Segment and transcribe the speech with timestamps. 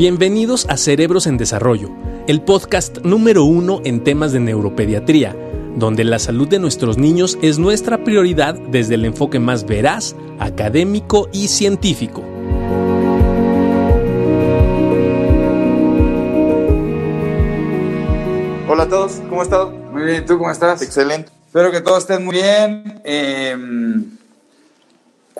[0.00, 1.90] Bienvenidos a Cerebros en Desarrollo,
[2.26, 5.36] el podcast número uno en temas de neuropediatría,
[5.76, 11.28] donde la salud de nuestros niños es nuestra prioridad desde el enfoque más veraz, académico
[11.34, 12.22] y científico.
[18.68, 19.68] Hola a todos, ¿cómo estás?
[19.92, 20.80] Muy bien, ¿tú cómo estás?
[20.80, 21.30] Excelente.
[21.44, 23.02] Espero que todos estén muy bien.
[23.04, 23.54] eh,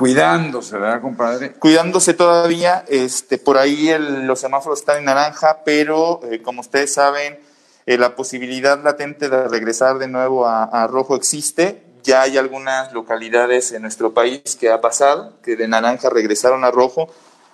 [0.01, 1.53] cuidándose, ¿verdad, compadre?
[1.53, 7.39] Cuidándose todavía, este, por ahí los semáforos están en naranja, pero eh, como ustedes saben,
[7.85, 11.83] eh, la posibilidad latente de regresar de nuevo a, rojo existe.
[12.03, 16.71] Ya hay algunas localidades en nuestro país que ha pasado, que de naranja regresaron a
[16.71, 17.09] rojo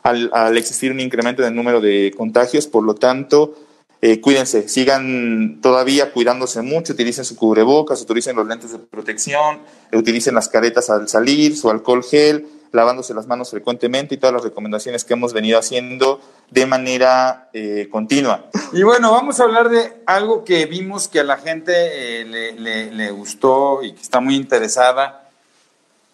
[0.04, 2.68] al, existir un incremento en el número de contagios.
[2.68, 3.56] Por lo tanto,
[4.02, 9.60] eh, cuídense, sigan todavía cuidándose mucho, utilicen su cubrebocas, utilicen los lentes de protección,
[9.92, 14.44] utilicen las caretas al salir, su alcohol gel, lavándose las manos frecuentemente y todas las
[14.44, 16.20] recomendaciones que hemos venido haciendo
[16.50, 18.46] de manera eh, continua.
[18.72, 22.52] Y bueno, vamos a hablar de algo que vimos que a la gente eh, le,
[22.52, 25.22] le- le gustó y que está muy interesada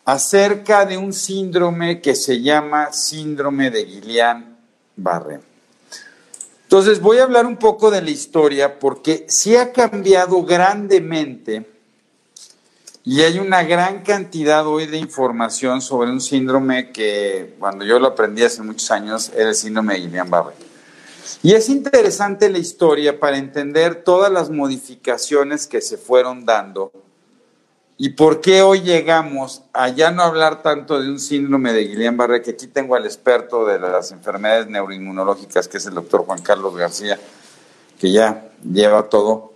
[0.04, 5.40] acerca de un síndrome que se llama síndrome de Guillain-Barré.
[6.72, 11.66] Entonces voy a hablar un poco de la historia porque sí ha cambiado grandemente
[13.04, 18.06] y hay una gran cantidad hoy de información sobre un síndrome que cuando yo lo
[18.06, 20.54] aprendí hace muchos años era el síndrome de Guillain-Barré.
[21.42, 26.90] Y es interesante la historia para entender todas las modificaciones que se fueron dando
[27.98, 32.42] y por qué hoy llegamos a ya no hablar tanto de un síndrome de Guillain-Barré,
[32.42, 36.74] que aquí tengo al experto de las enfermedades neuroinmunológicas, que es el doctor Juan Carlos
[36.76, 37.18] García,
[38.00, 39.52] que ya lleva todo,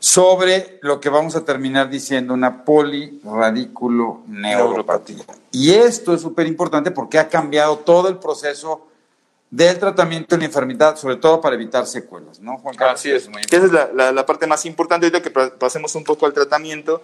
[0.00, 5.24] sobre lo que vamos a terminar diciendo, una poliradiculo neuropatía.
[5.50, 8.86] Y esto es súper importante porque ha cambiado todo el proceso
[9.50, 13.00] del tratamiento de la enfermedad, sobre todo para evitar secuelas, ¿no, Juan Carlos?
[13.00, 15.06] Así es, muy que esa es la, la- la parte más importante.
[15.06, 17.02] Ahorita que pa- pasemos un poco al tratamiento,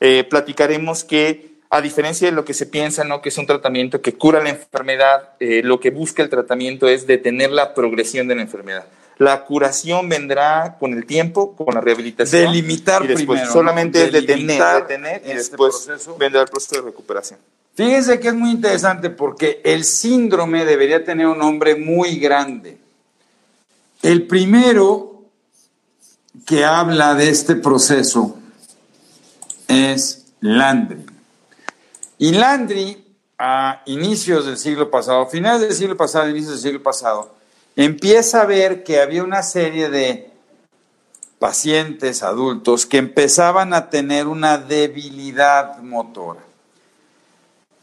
[0.00, 3.20] eh, platicaremos que, a diferencia de lo que se piensa, ¿no?
[3.20, 7.06] que es un tratamiento que cura la enfermedad, eh, lo que busca el tratamiento es
[7.06, 8.86] detener la progresión de la enfermedad.
[9.18, 12.52] La curación vendrá con el tiempo, con la rehabilitación.
[12.52, 13.52] Delimitar y después primero.
[13.52, 16.16] Solamente es detener, y este después proceso.
[16.16, 17.40] vendrá el proceso de recuperación.
[17.74, 22.78] Fíjense que es muy interesante porque el síndrome debería tener un nombre muy grande.
[24.02, 25.22] El primero
[26.46, 28.38] que habla de este proceso
[29.68, 31.06] es Landry.
[32.18, 33.04] Y Landry,
[33.38, 37.36] a inicios del siglo pasado, finales del siglo pasado, inicios del siglo pasado,
[37.76, 40.32] empieza a ver que había una serie de
[41.38, 46.40] pacientes adultos que empezaban a tener una debilidad motora.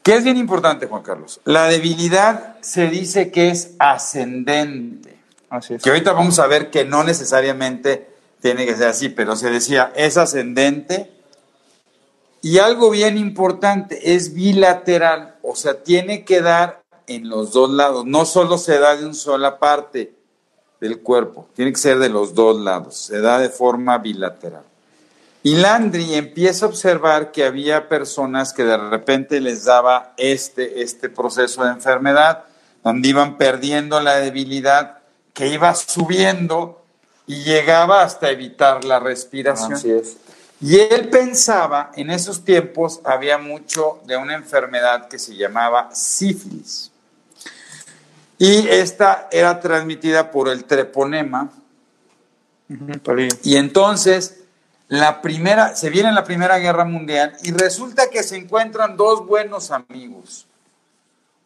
[0.04, 1.40] ¿Qué es bien importante, Juan Carlos?
[1.46, 5.18] La debilidad se dice que es ascendente.
[5.50, 5.82] Así es.
[5.82, 8.10] Que ahorita vamos a ver que no necesariamente
[8.42, 11.15] tiene que ser así, pero se decía es ascendente.
[12.46, 18.06] Y algo bien importante, es bilateral, o sea, tiene que dar en los dos lados,
[18.06, 20.14] no solo se da de una sola parte
[20.80, 24.62] del cuerpo, tiene que ser de los dos lados, se da de forma bilateral.
[25.42, 31.10] Y Landry empieza a observar que había personas que de repente les daba este, este
[31.10, 32.44] proceso de enfermedad,
[32.84, 35.00] donde iban perdiendo la debilidad,
[35.34, 36.84] que iba subiendo
[37.26, 39.74] y llegaba hasta evitar la respiración.
[39.74, 40.18] Así es.
[40.62, 46.92] Y él pensaba, en esos tiempos había mucho de una enfermedad que se llamaba sífilis.
[48.38, 51.50] Y esta era transmitida por el treponema.
[53.44, 54.44] Y entonces,
[54.88, 59.72] la primera, se viene la Primera Guerra Mundial y resulta que se encuentran dos buenos
[59.72, 60.48] amigos.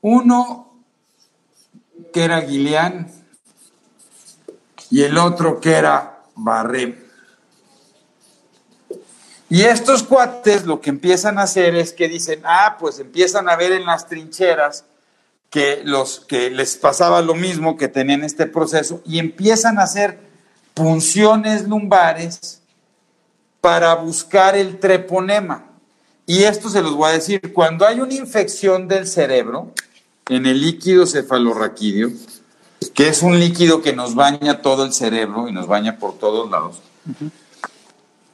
[0.02, 0.74] Uno
[2.14, 3.08] que era Guillain
[4.90, 7.09] y el otro que era Barré.
[9.50, 13.56] Y estos cuates lo que empiezan a hacer es que dicen, ah, pues empiezan a
[13.56, 14.86] ver en las trincheras
[15.50, 20.20] que los que les pasaba lo mismo que tenían este proceso y empiezan a hacer
[20.76, 22.62] punciones lumbares
[23.60, 25.66] para buscar el treponema.
[26.28, 29.74] Y esto se los voy a decir, cuando hay una infección del cerebro
[30.30, 32.12] en el líquido cefalorraquídeo,
[32.94, 36.50] que es un líquido que nos baña todo el cerebro y nos baña por todos
[36.52, 36.82] lados,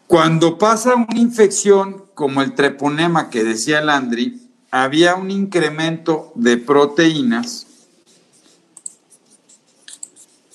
[0.07, 7.65] cuando pasa una infección como el treponema que decía Landry, había un incremento de proteínas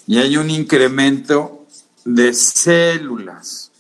[0.07, 1.67] y hay un incremento
[2.05, 3.71] de células.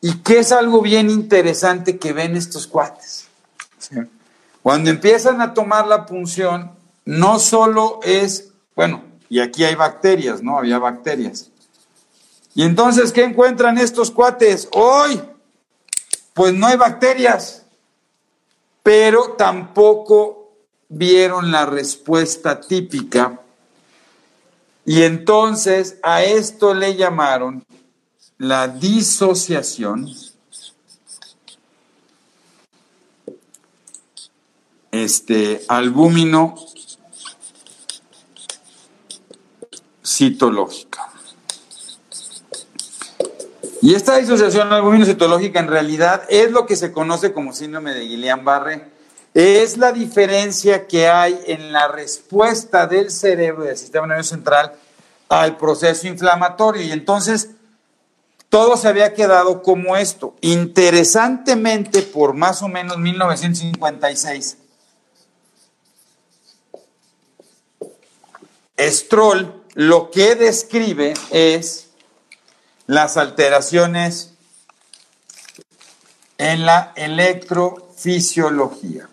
[0.00, 3.26] ¿Y qué es algo bien interesante que ven estos cuates?
[4.62, 6.72] Cuando empiezan a tomar la punción,
[7.04, 10.58] no solo es Bueno, y aquí hay bacterias, ¿no?
[10.58, 11.50] Había bacterias.
[12.56, 14.70] Y entonces, ¿qué encuentran estos cuates?
[14.72, 15.20] Hoy,
[16.32, 17.66] pues no hay bacterias,
[18.82, 20.54] pero tampoco
[20.88, 23.42] vieron la respuesta típica.
[24.86, 27.62] Y entonces a esto le llamaron
[28.38, 30.08] la disociación
[34.92, 36.54] este, albúmino
[40.02, 40.85] citológica.
[43.86, 48.82] Y esta disociación albumino-citológica en realidad es lo que se conoce como síndrome de Guillain-Barré.
[49.32, 54.72] Es la diferencia que hay en la respuesta del cerebro y del sistema nervioso central
[55.28, 56.82] al proceso inflamatorio.
[56.82, 57.50] Y entonces
[58.48, 60.34] todo se había quedado como esto.
[60.40, 64.56] Interesantemente, por más o menos 1956,
[68.80, 71.85] Stroll lo que describe es
[72.86, 74.34] las alteraciones
[76.38, 79.08] en la electrofisiología,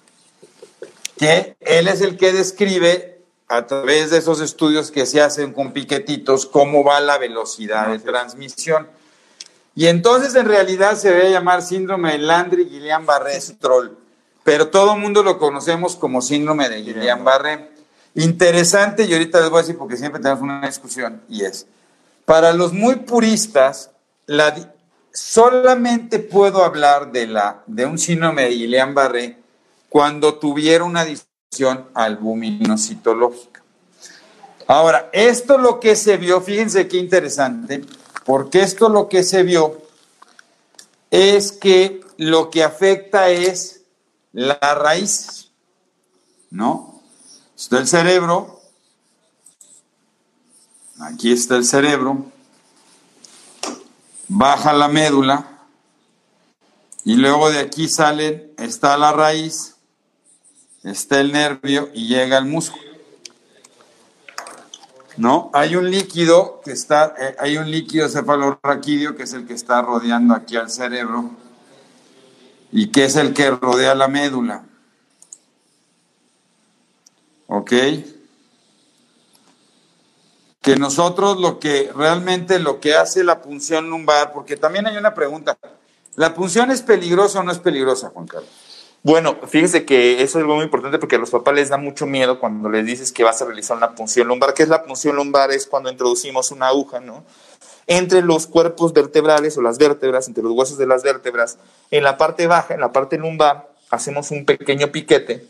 [1.17, 5.71] que él es el que describe a través de esos estudios que se hacen con
[5.73, 8.89] piquetitos cómo va la velocidad de transmisión.
[9.75, 13.97] Y entonces en realidad se debe llamar síndrome de Landry-Guillain-Barré Stroll,
[14.43, 17.69] pero todo el mundo lo conocemos como síndrome de Guillain-Barré.
[18.15, 21.65] Interesante, y ahorita les voy a decir porque siempre tenemos una discusión, y es,
[22.25, 23.91] para los muy puristas,
[24.25, 24.73] la,
[25.13, 29.37] solamente puedo hablar de, la, de un síndrome de Guillain-Barré
[29.89, 33.61] cuando tuviera una discusión albuminocitológica.
[34.67, 37.83] Ahora, esto lo que se vio, fíjense qué interesante,
[38.25, 39.81] porque esto lo que se vio
[41.11, 43.81] es que lo que afecta es
[44.31, 45.51] la raíz,
[46.49, 47.01] ¿no?
[47.55, 48.62] Está el cerebro.
[51.03, 52.31] Aquí está el cerebro.
[54.29, 55.45] Baja la médula.
[57.03, 59.75] Y luego de aquí sale, está la raíz,
[60.83, 62.81] está el nervio y llega al músculo.
[65.17, 65.51] ¿No?
[65.53, 69.81] Hay un líquido que está, eh, hay un líquido cefalorraquídeo que es el que está
[69.81, 71.31] rodeando aquí al cerebro
[72.71, 74.63] y que es el que rodea la médula.
[77.47, 77.73] ¿Ok?
[80.63, 85.13] Que nosotros lo que realmente lo que hace la punción lumbar, porque también hay una
[85.13, 85.57] pregunta,
[86.15, 88.49] ¿la punción es peligrosa o no es peligrosa, Juan Carlos?
[89.03, 92.05] Bueno, fíjese que eso es algo muy importante porque a los papás les da mucho
[92.05, 94.53] miedo cuando les dices que vas a realizar una punción lumbar.
[94.53, 95.51] ¿Qué es la punción lumbar?
[95.51, 97.25] Es cuando introducimos una aguja, ¿no?
[97.85, 101.57] Entre los cuerpos vertebrales o las vértebras, entre los huesos de las vértebras,
[101.91, 105.45] en la parte baja, en la parte lumbar, hacemos un pequeño piquete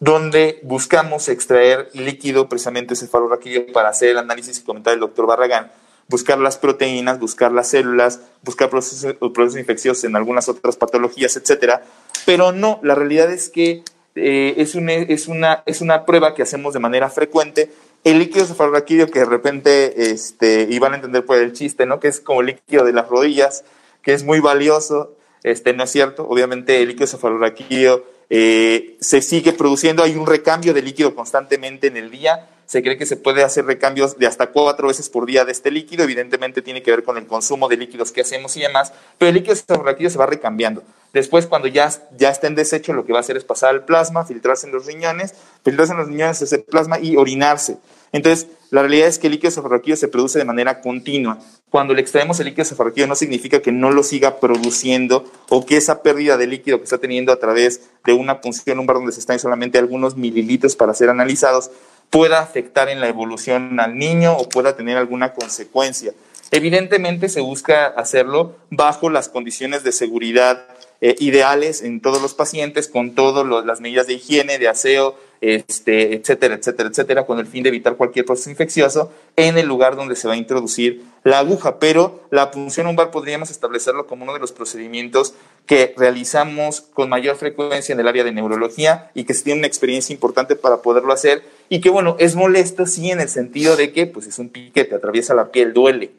[0.00, 5.72] donde buscamos extraer líquido, precisamente cefalorraquídeo, para hacer el análisis y comentar el doctor Barragán,
[6.08, 9.16] buscar las proteínas, buscar las células, buscar procesos,
[9.56, 11.82] infecciosos en algunas otras patologías, etcétera.
[12.24, 13.82] Pero no, la realidad es que
[14.14, 17.70] eh, es, una, es, una, es una prueba que hacemos de manera frecuente.
[18.04, 21.98] El líquido cefalorraquídeo que de repente, este, y a entender por el chiste, ¿no?
[21.98, 23.64] Que es como líquido de las rodillas,
[24.02, 26.26] que es muy valioso, este, no es cierto.
[26.28, 31.96] Obviamente el líquido cefalorraquídeo eh, se sigue produciendo, hay un recambio de líquido constantemente en
[31.96, 32.48] el día.
[32.68, 35.70] Se cree que se puede hacer recambios de hasta cuatro veces por día de este
[35.70, 36.04] líquido.
[36.04, 39.36] Evidentemente tiene que ver con el consumo de líquidos que hacemos y demás, pero el
[39.36, 40.82] líquido cefalorraquídeo se va recambiando.
[41.14, 43.86] Después, cuando ya, ya está en desecho, lo que va a hacer es pasar al
[43.86, 45.32] plasma, filtrarse en los riñones,
[45.64, 47.78] filtrarse en los riñones ese plasma y orinarse.
[48.12, 51.38] Entonces, la realidad es que el líquido cefalorraquídeo se produce de manera continua.
[51.70, 55.78] Cuando le extraemos el líquido cefalorraquídeo no significa que no lo siga produciendo o que
[55.78, 59.20] esa pérdida de líquido que está teniendo a través de una punción lumbar donde se
[59.20, 61.70] están solamente algunos mililitros para ser analizados
[62.10, 66.12] pueda afectar en la evolución al niño o pueda tener alguna consecuencia.
[66.50, 70.66] Evidentemente se busca hacerlo bajo las condiciones de seguridad
[71.00, 76.14] eh, ideales en todos los pacientes, con todas las medidas de higiene, de aseo, este,
[76.14, 80.16] etcétera, etcétera, etcétera, con el fin de evitar cualquier proceso infeccioso en el lugar donde
[80.16, 81.78] se va a introducir la aguja.
[81.78, 85.34] Pero la punción lumbar podríamos establecerlo como uno de los procedimientos
[85.68, 89.68] que realizamos con mayor frecuencia en el área de neurología y que se tiene una
[89.68, 93.92] experiencia importante para poderlo hacer y que, bueno, es molesto, sí, en el sentido de
[93.92, 96.10] que, pues, es un piquete, atraviesa la piel, duele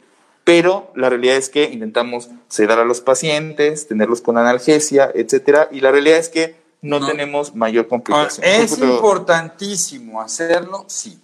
[0.50, 5.80] pero la realidad es que intentamos sedar a los pacientes, tenerlos con analgesia, etcétera, y
[5.80, 8.44] la realidad es que no, tenemos mayor complicación.
[8.48, 11.20] Es importantísimo hacerlo, sí,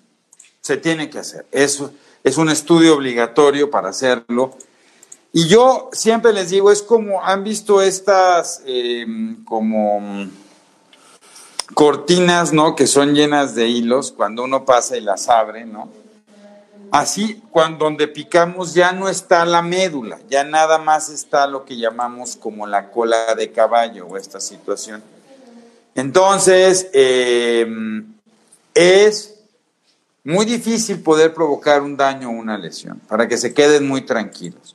[0.61, 1.47] se tiene que hacer.
[1.51, 1.91] Eso
[2.23, 4.55] es un estudio obligatorio para hacerlo.
[5.37, 10.29] Y yo siempre les digo, es como, han visto estas em, como
[11.73, 12.73] cortinas, ¿no?
[12.73, 15.89] Que son llenas de hilos cuando uno pasa y las abre, ¿no?
[16.89, 21.75] Así, cuando donde picamos ya no está la médula, ya nada más está lo que
[21.75, 25.03] llamamos como la cola de caballo o esta situación.
[25.95, 27.67] Entonces, eh,
[28.73, 29.35] es
[30.23, 34.74] muy difícil poder provocar un daño o una lesión para que se queden muy tranquilos.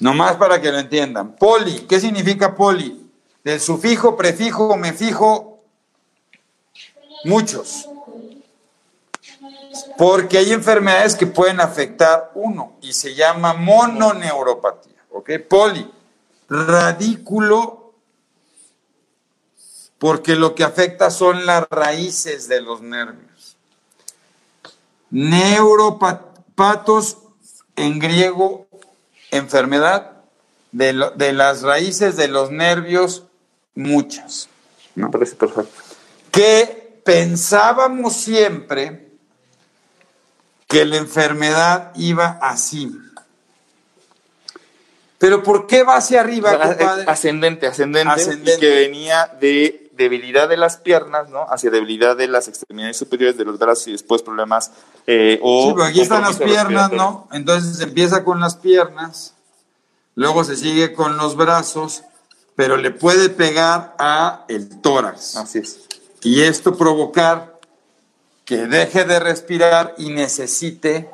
[0.00, 1.32] Nomás para que lo entiendan.
[1.32, 3.10] Poli, ¿qué significa poli?
[3.42, 5.58] Del sufijo, prefijo, me fijo,
[7.24, 7.88] muchos.
[9.96, 15.02] Porque hay enfermedades que pueden afectar uno y se llama mononeuropatía.
[15.10, 15.30] ¿Ok?
[15.48, 15.90] Poli,
[16.48, 17.77] radículo,
[19.98, 23.56] porque lo que afecta son las raíces de los nervios.
[25.10, 25.98] Neuropatos
[27.76, 28.68] en griego,
[29.30, 30.22] enfermedad
[30.72, 33.24] de, de, las raíces de los nervios,
[33.74, 34.48] muchas.
[34.94, 35.10] ¿no?
[35.10, 35.72] Parece perfecto.
[36.30, 39.08] Que pensábamos siempre
[40.66, 42.94] que la enfermedad iba así.
[45.18, 47.04] Pero ¿por qué va hacia arriba, compadre?
[47.08, 48.54] Ascendente, ascendente, ascendente.
[48.54, 51.44] Y que venía de debilidad de las piernas, ¿no?
[51.50, 54.70] Hacia debilidad de las extremidades superiores de los brazos y después problemas
[55.06, 55.66] eh, o...
[55.66, 57.28] Sí, pero aquí están las piernas, ¿no?
[57.32, 59.34] Entonces empieza con las piernas,
[60.14, 62.04] luego se sigue con los brazos,
[62.56, 65.36] pero le puede pegar a el tórax.
[65.36, 65.80] Así es.
[66.22, 67.58] Y esto provocar
[68.44, 71.10] que deje de respirar y necesite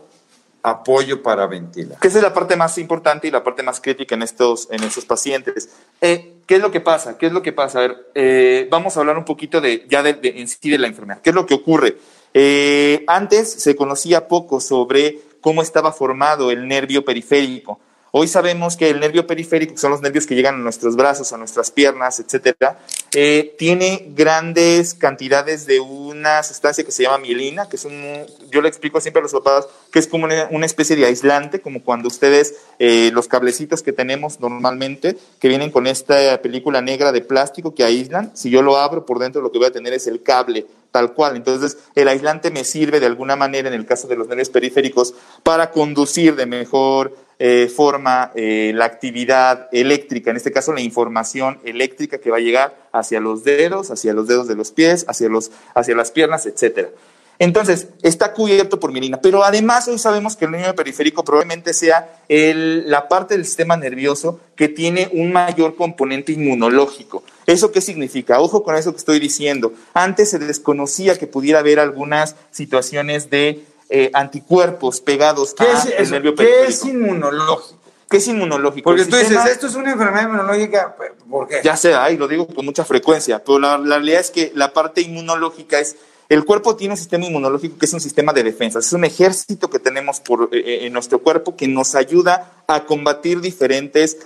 [0.65, 1.99] apoyo para ventilar.
[2.01, 4.83] Que esa es la parte más importante y la parte más crítica en estos, en
[4.83, 5.69] estos pacientes.
[6.01, 7.19] Eh, ¿Qué es lo que pasa?
[7.19, 7.79] ¿Qué es lo que pasa?
[7.79, 10.87] A ver, eh, vamos a hablar un poquito de, ya de, en sí de la
[10.87, 11.21] enfermedad.
[11.23, 11.99] ¿Qué es lo que ocurre?
[12.33, 17.79] Eh, antes se conocía poco sobre cómo estaba formado el nervio periférico.
[18.17, 21.33] Hoy sabemos que el nervio periférico, que son los nervios que llegan a nuestros brazos,
[21.33, 22.79] a nuestras piernas, etcétera,
[23.13, 28.63] eh, tiene grandes cantidades de una sustancia que se llama mielina, que es un, yo
[28.63, 32.07] le explico siempre a los papás, que es como una, especie de aislante, como cuando
[32.07, 37.75] ustedes, eh, los cablecitos que tenemos normalmente, que vienen con esta película negra de plástico
[37.75, 40.23] que aíslan, si yo lo abro por dentro lo que voy a tener es el
[40.23, 41.35] cable tal cual.
[41.35, 45.13] Entonces, el aislante me sirve de alguna manera, en el caso de los nervios periféricos,
[45.43, 51.59] para conducir de mejor eh, forma eh, la actividad eléctrica, en este caso la información
[51.65, 55.29] eléctrica que va a llegar hacia los dedos, hacia los dedos de los pies, hacia,
[55.29, 56.91] los, hacia las piernas, etcétera.
[57.39, 62.21] Entonces, está cubierto por mielina, pero además hoy sabemos que el nervio periférico probablemente sea
[62.29, 67.25] el, la parte del sistema nervioso que tiene un mayor componente inmunológico.
[67.47, 68.41] ¿Eso qué significa?
[68.41, 69.73] Ojo con eso que estoy diciendo.
[69.95, 76.65] Antes se desconocía que pudiera haber algunas situaciones de eh, anticuerpos pegados al nervio periférico.
[76.65, 77.79] ¿Qué es inmunológico?
[78.09, 78.91] ¿Qué es inmunológico?
[78.91, 80.97] Porque tú dices, esto es una enfermedad inmunológica,
[81.29, 81.61] ¿por qué?
[81.63, 85.03] Ya sea, y lo digo con mucha frecuencia, pero la, realidad es que la parte
[85.03, 85.97] inmunológica es,
[86.29, 89.69] el cuerpo tiene un sistema inmunológico que es un sistema de defensa, es un ejército
[89.69, 94.19] que tenemos por, eh, eh, en nuestro cuerpo que nos ayuda a combatir diferentes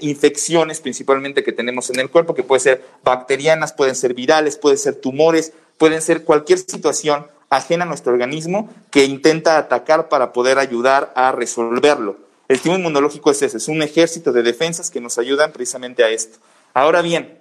[0.00, 4.78] infecciones principalmente que tenemos en el cuerpo, que pueden ser bacterianas, pueden ser virales, pueden
[4.78, 10.58] ser tumores, pueden ser cualquier situación ajena a nuestro organismo que intenta atacar para poder
[10.58, 12.18] ayudar a resolverlo.
[12.48, 16.10] El sistema inmunológico es ese, es un ejército de defensas que nos ayudan precisamente a
[16.10, 16.38] esto.
[16.74, 17.38] Ahora bien,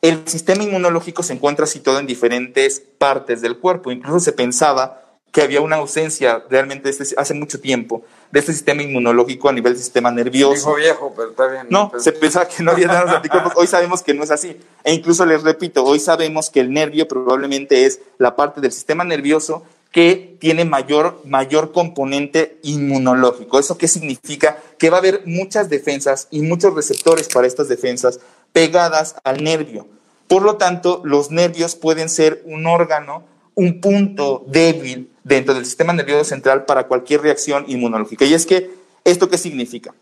[0.00, 3.90] el sistema inmunológico se encuentra situado en diferentes partes del cuerpo.
[3.90, 5.07] Incluso se pensaba
[5.38, 8.02] que había una ausencia realmente este, hace mucho tiempo
[8.32, 10.74] de este sistema inmunológico a nivel del sistema nervioso.
[10.74, 11.68] viejo, pero está bien.
[11.70, 13.52] No, se pensaba que no había nada de anticuerpos.
[13.54, 14.56] Hoy sabemos que no es así.
[14.82, 19.04] E incluso les repito, hoy sabemos que el nervio probablemente es la parte del sistema
[19.04, 23.60] nervioso que tiene mayor, mayor componente inmunológico.
[23.60, 24.58] ¿Eso qué significa?
[24.76, 28.18] Que va a haber muchas defensas y muchos receptores para estas defensas
[28.52, 29.86] pegadas al nervio.
[30.26, 33.22] Por lo tanto, los nervios pueden ser un órgano,
[33.54, 38.24] un punto débil dentro del sistema nervioso central para cualquier reacción inmunológica.
[38.24, 38.70] Y es que,
[39.04, 39.94] ¿esto qué significa?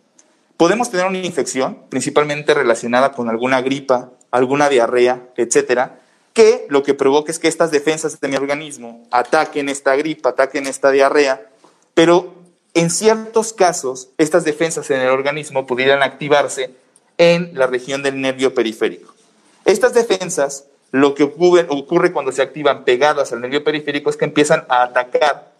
[0.56, 6.00] Podemos tener una infección, principalmente relacionada con alguna gripa, alguna diarrea, etcétera,
[6.32, 10.66] que lo que provoca es que estas defensas de mi organismo ataquen esta gripa, ataquen
[10.66, 11.46] esta diarrea,
[11.94, 12.34] pero
[12.74, 16.70] en ciertos casos estas defensas en el organismo pudieran activarse
[17.18, 19.14] en la región del nervio periférico.
[19.64, 24.64] Estas defensas, lo que ocurre, cuando se activan pegadas al nervio periférico es que empiezan
[24.68, 25.52] a atacar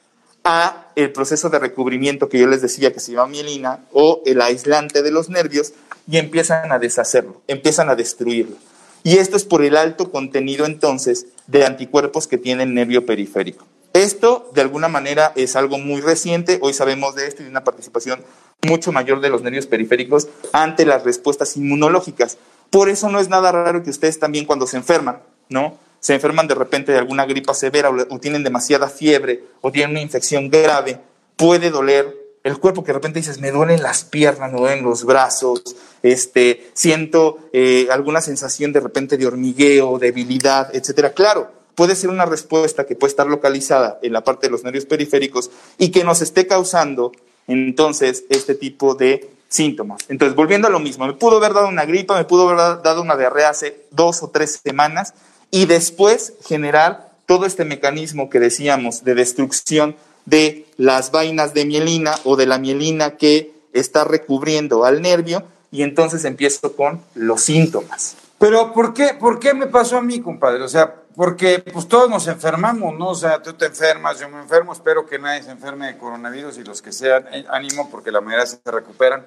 [0.45, 4.41] a el proceso de recubrimiento que yo les decía que se llama mielina o el
[4.41, 5.73] aislante de los nervios
[6.09, 8.57] y empiezan a deshacerlo, empiezan a destruirlo.
[9.03, 13.67] Y esto es por el alto contenido entonces de anticuerpos que tiene el nervio periférico.
[13.93, 17.65] Esto de alguna manera es algo muy reciente, hoy sabemos de esto y de una
[17.65, 18.23] participación
[18.67, 22.37] mucho mayor de los nervios periféricos ante las respuestas inmunológicas.
[22.77, 25.79] Por eso no es nada raro que ustedes también cuando se enferman, ¿no?
[25.99, 30.03] Se enferman de repente de alguna gripa severa o, tienen demasiada fiebre o tienen una
[30.03, 31.01] infección grave,
[31.37, 32.15] puede doler
[32.45, 35.63] el cuerpo que de repente dices, me duelen las piernas, me duelen los brazos,
[36.03, 41.15] este, siento eh, alguna sensación de repente de hormigueo, debilidad, etcétera.
[41.15, 44.85] Claro, puede ser una respuesta que puede estar localizada en la parte de los nervios
[44.85, 47.13] periféricos y que nos esté causando
[47.47, 50.03] entonces este tipo de síntomas.
[50.09, 53.03] Entonces, volviendo a lo mismo, me pudo haber dado una gripa, me pudo haber dado
[53.03, 55.15] una diarrea hace dos o tres semanas
[55.51, 62.15] y después generar todo este mecanismo que decíamos de destrucción de las vainas de mielina
[62.25, 68.17] o de la mielina que está recubriendo al nervio y entonces empiezo con los síntomas.
[68.39, 70.63] Pero ¿por qué, ¿por qué me pasó a mí, compadre?
[70.63, 73.09] O sea, porque pues todos nos enfermamos, ¿no?
[73.09, 76.59] O sea, tú te enfermas, yo me enfermo, espero que nadie se enferme de coronavirus
[76.59, 79.25] y los que sean, eh, ánimo porque la mayoría se recuperan.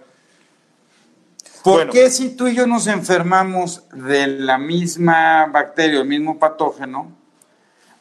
[1.64, 7.12] ¿Por qué si tú y yo nos enfermamos de la misma bacteria, el mismo patógeno,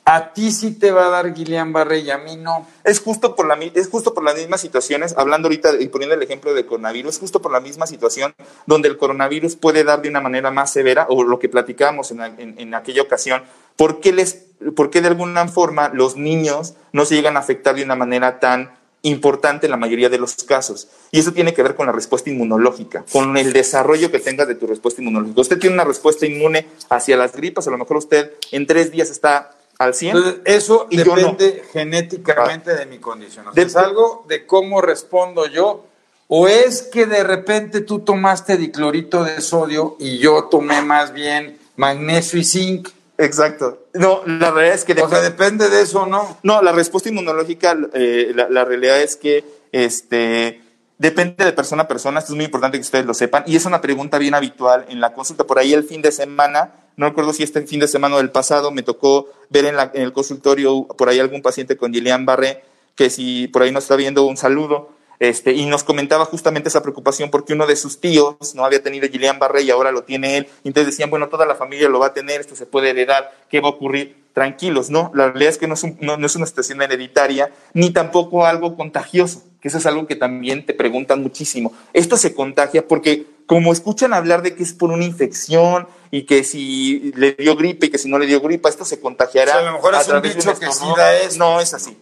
[0.08, 2.66] a ti sí te va a dar Guillain-Barré y a mí no?
[2.82, 6.22] Es justo, por la, es justo por las mismas situaciones, hablando ahorita y poniendo el
[6.22, 10.08] ejemplo del coronavirus, es justo por la misma situación donde el coronavirus puede dar de
[10.08, 13.42] una manera más severa, o lo que platicábamos en, en, aquella ocasión,
[13.76, 17.74] ¿por qué, les, ¿por qué de alguna forma los niños no se llegan a afectar
[17.74, 20.88] de una manera tan importante en la mayoría de los casos.
[21.12, 24.56] Y eso tiene que ver con la respuesta inmunológica, con el desarrollo que tengas de
[24.56, 25.40] tu respuesta inmunológica.
[25.40, 29.10] Usted tiene una respuesta inmune hacia las gripas, a lo mejor usted en tres días
[29.10, 30.16] está al 100.
[30.16, 33.46] Entonces, eso depende genéticamente de mi condición.
[33.54, 35.84] ¿Es algo de cómo respondo yo?
[36.26, 41.58] ¿O es que de repente tú tomaste diclorito de sodio y yo tomé más bien
[41.76, 42.88] magnesio y zinc?
[43.16, 43.86] Exacto.
[43.94, 44.92] No, la realidad es que...
[45.00, 46.38] O sea, depende de eso, ¿no?
[46.42, 50.60] No, la respuesta inmunológica, eh, la, realidad es que este,
[50.98, 52.20] depende de persona a persona.
[52.20, 53.42] Esto es muy importante que ustedes lo sepan.
[53.46, 55.44] Y es una pregunta bien habitual en la consulta.
[55.44, 58.70] Por ahí el fin de semana, no recuerdo si este fin de semana del pasado,
[58.70, 62.62] me tocó ver en, el consultorio por ahí algún paciente con Gillian Barré,
[62.96, 66.82] que si por ahí no está viendo, un saludo este, y nos comentaba justamente esa
[66.82, 70.38] preocupación porque uno de sus tíos no había tenido Gillian Barré y ahora lo tiene
[70.38, 70.48] él.
[70.64, 73.60] Entonces decían, bueno, toda la familia lo va a tener, esto se puede heredar, ¿qué
[73.60, 74.16] va a ocurrir?
[74.32, 75.10] Tranquilos, ¿no?
[75.14, 79.42] La realidad es que no es, no, es una situación hereditaria ni tampoco algo contagioso,
[79.60, 81.72] que eso es algo que también te preguntan muchísimo.
[81.92, 86.44] Esto se contagia porque como escuchan hablar de que es por una infección y que
[86.44, 89.54] si le dio gripe y que si no le dio gripa, esto se contagiará.
[89.54, 91.96] a lo mejor es un dicho que sí da No, es así.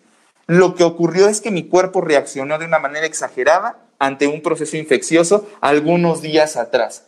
[0.49, 4.77] Lo que ocurrió es que mi cuerpo reaccionó de una manera exagerada ante un proceso
[4.77, 7.05] infeccioso algunos días atrás.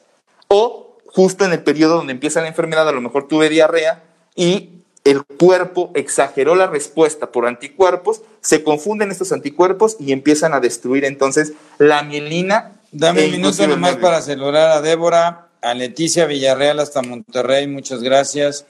[0.47, 4.05] O justo en el periodo donde empieza la enfermedad, a lo mejor tuve diarrea
[4.37, 4.71] y
[5.03, 11.05] el cuerpo exageró la respuesta por anticuerpos, se confunden estos anticuerpos y empiezan a destruir
[11.05, 12.78] entonces la mielina.
[12.91, 18.65] Dame un minuto nomás para saludar a Débora, a Leticia Villarreal hasta Monterrey, muchas gracias.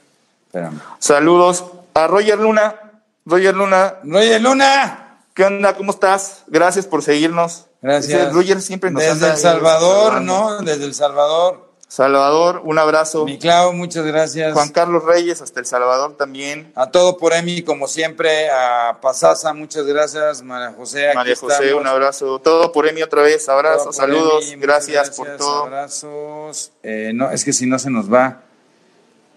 [0.98, 2.74] Saludos a Roger Luna,
[3.28, 3.96] Roger Luna.
[4.02, 5.20] Roger Luna.
[5.34, 5.74] ¿Qué onda?
[5.74, 6.44] ¿Cómo estás?
[6.48, 7.66] Gracias por seguirnos.
[7.82, 8.32] Gracias.
[8.32, 10.62] Roger siempre nos Desde El Salvador, ¿no?
[10.62, 11.67] Desde El Salvador.
[11.88, 13.24] Salvador, un abrazo.
[13.24, 14.52] Mi Clau, muchas gracias.
[14.52, 16.70] Juan Carlos Reyes, hasta El Salvador también.
[16.74, 18.50] A todo por Emi, como siempre.
[18.50, 20.42] A Pasasa, muchas gracias.
[20.42, 22.40] María José, María José, un abrazo.
[22.40, 23.48] Todo por Emi otra vez.
[23.48, 24.44] Abrazos, saludos.
[24.58, 25.64] gracias, por todo.
[25.64, 26.72] Abrazos.
[26.82, 28.42] Eh, no, es que si no se nos va.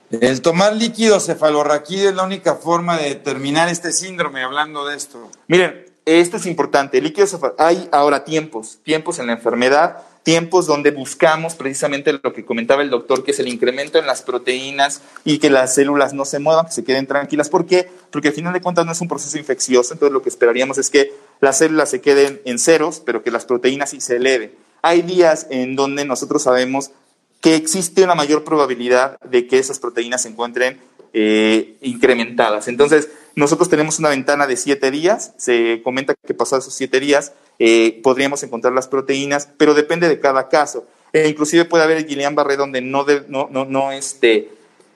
[0.09, 5.31] El tomar líquido cefalorraquídeo es la única forma de determinar este síndrome, hablando de esto.
[5.47, 6.97] Miren, esto es importante.
[6.97, 12.45] El líquido hay ahora tiempos, tiempos en la enfermedad, tiempos donde buscamos precisamente lo que
[12.45, 16.25] comentaba el doctor, que es el incremento en las proteínas y que las células no
[16.25, 17.49] se muevan, que se queden tranquilas.
[17.49, 17.89] ¿Por qué?
[18.11, 20.89] Porque al final de cuentas no es un proceso infeccioso, entonces lo que esperaríamos es
[20.89, 24.53] que las células se queden en ceros, pero que las proteínas sí se eleven.
[24.83, 26.91] Hay días en donde nosotros sabemos
[27.39, 30.79] que existe una mayor probabilidad de que esas proteínas se encuentren
[31.13, 32.67] eh, incrementadas.
[32.67, 37.33] Entonces, nosotros tenemos una ventana de siete días, se comenta que pasados esos siete días
[37.59, 40.85] eh, podríamos encontrar las proteínas, pero depende de cada caso.
[41.13, 44.49] E inclusive puede haber el Guillain-Barré donde no, no, no, este,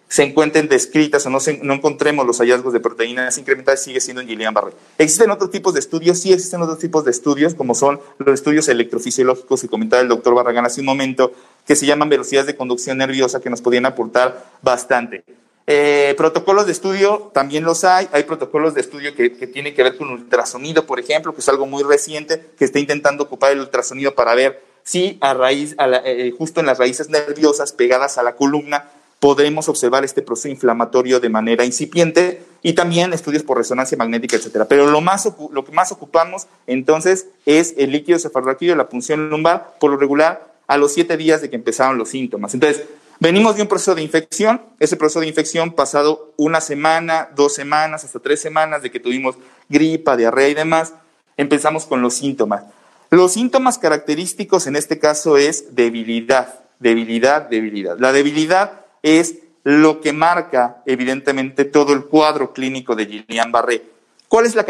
[0.08, 4.28] se encuentren descritas o no, no encontremos los hallazgos de proteínas incrementadas, sigue siendo en
[4.28, 4.72] Guillain-Barré.
[4.98, 6.20] ¿Existen otros tipos de estudios?
[6.20, 10.34] Sí, existen otros tipos de estudios, como son los estudios electrofisiológicos que comentaba el doctor
[10.36, 11.34] Barragán hace un momento,
[11.66, 15.24] que se llaman velocidades de conducción nerviosa, que nos podían aportar bastante.
[15.68, 18.08] Eh, protocolos de estudio también los hay.
[18.12, 21.66] Hay protocolos de estudio que, tienen que ver con ultrasonido, por ejemplo, que es algo
[21.66, 26.60] muy reciente, que está intentando ocupar el ultrasonido para ver si a raíz, eh, justo
[26.60, 31.66] en las raíces nerviosas pegadas a la columna, podremos observar este proceso inflamatorio de manera
[31.66, 34.66] incipiente y también estudios por resonancia magnética, etcétera.
[34.66, 39.78] Pero lo, más, lo que más ocupamos entonces es el líquido cefalorraquídeo, la punción lumbar,
[39.80, 42.54] por lo regular a los siete días de que empezaron los síntomas.
[42.54, 42.84] Entonces,
[43.20, 48.04] venimos de un proceso de infección, ese proceso de infección pasado una semana, dos semanas,
[48.04, 49.36] hasta tres semanas de que tuvimos
[49.70, 50.94] gripa, diarrea y demás,
[51.38, 52.64] empezamos con los síntomas.
[53.10, 57.98] Los síntomas característicos en este caso es debilidad, debilidad, debilidad.
[58.00, 63.84] La debilidad es lo que marca evidentemente todo el cuadro clínico de Guillain-Barré.
[64.28, 64.66] ¿Cuál es la,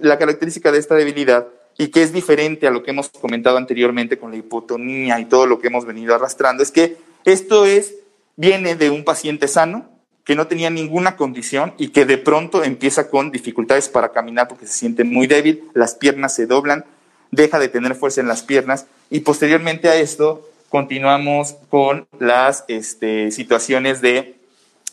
[0.00, 1.48] la característica de esta debilidad?
[1.80, 5.46] y que es diferente a lo que hemos comentado anteriormente con la hipotonía y todo
[5.46, 7.94] lo que hemos venido arrastrando, es que esto es,
[8.36, 9.88] viene de un paciente sano
[10.24, 14.66] que no tenía ninguna condición y que de pronto empieza con dificultades para caminar porque
[14.66, 16.84] se siente muy débil, las piernas se doblan,
[17.30, 23.30] deja de tener fuerza en las piernas y posteriormente a esto continuamos con las este,
[23.30, 24.36] situaciones de,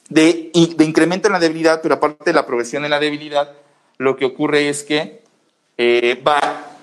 [0.10, 3.52] de, incremento en la debilidad, pero aparte de la progresión en la debilidad,
[3.98, 5.22] lo que ocurre es que
[5.78, 6.75] eh, va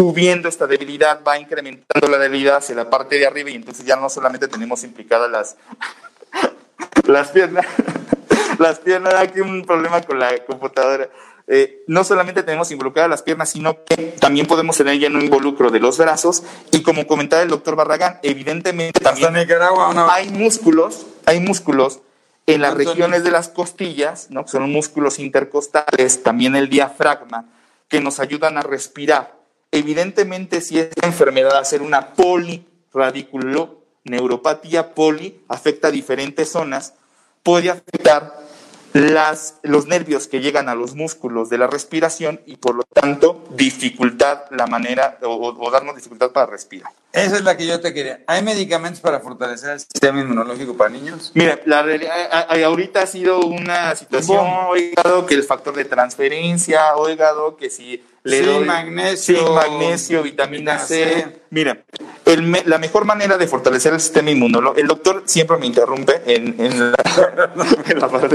[0.00, 3.96] subiendo esta debilidad, va incrementando la debilidad hacia la parte de arriba y entonces ya
[3.96, 5.56] no solamente tenemos implicadas las,
[7.06, 7.66] las piernas,
[8.58, 11.10] las piernas, aquí un problema con la computadora.
[11.46, 15.70] Eh, no solamente tenemos involucradas las piernas, sino que también podemos tener ya un involucro
[15.70, 22.00] de los brazos y como comentaba el doctor Barragán, evidentemente también hay músculos, hay músculos
[22.46, 24.46] en las regiones de las costillas, ¿no?
[24.46, 27.44] que son músculos intercostales, también el diafragma,
[27.90, 29.39] que nos ayudan a respirar.
[29.72, 32.14] Evidentemente, si esta enfermedad a ser una
[34.04, 36.94] neuropatía poli, afecta a diferentes zonas,
[37.42, 38.34] puede afectar
[38.92, 43.44] las, los nervios que llegan a los músculos de la respiración y por lo tanto
[43.50, 46.90] dificultad la manera o, darnos dificultad para respirar.
[47.12, 48.20] Esa es la que yo te quería.
[48.26, 51.32] ¿Hay medicamentos para fortalecer el sistema inmunológico para niños?
[51.34, 51.84] Mira, la
[52.64, 58.42] ahorita ha sido una situación, oigado, que el factor de transferencia, oigado, que si le
[58.42, 61.40] doy magnesio, magnesio, vitamina, C.
[61.50, 61.82] Mira,
[62.66, 66.92] la mejor manera de fortalecer el sistema inmunológico, el doctor siempre me interrumpe en, en,
[66.92, 66.98] la,
[67.86, 68.30] en la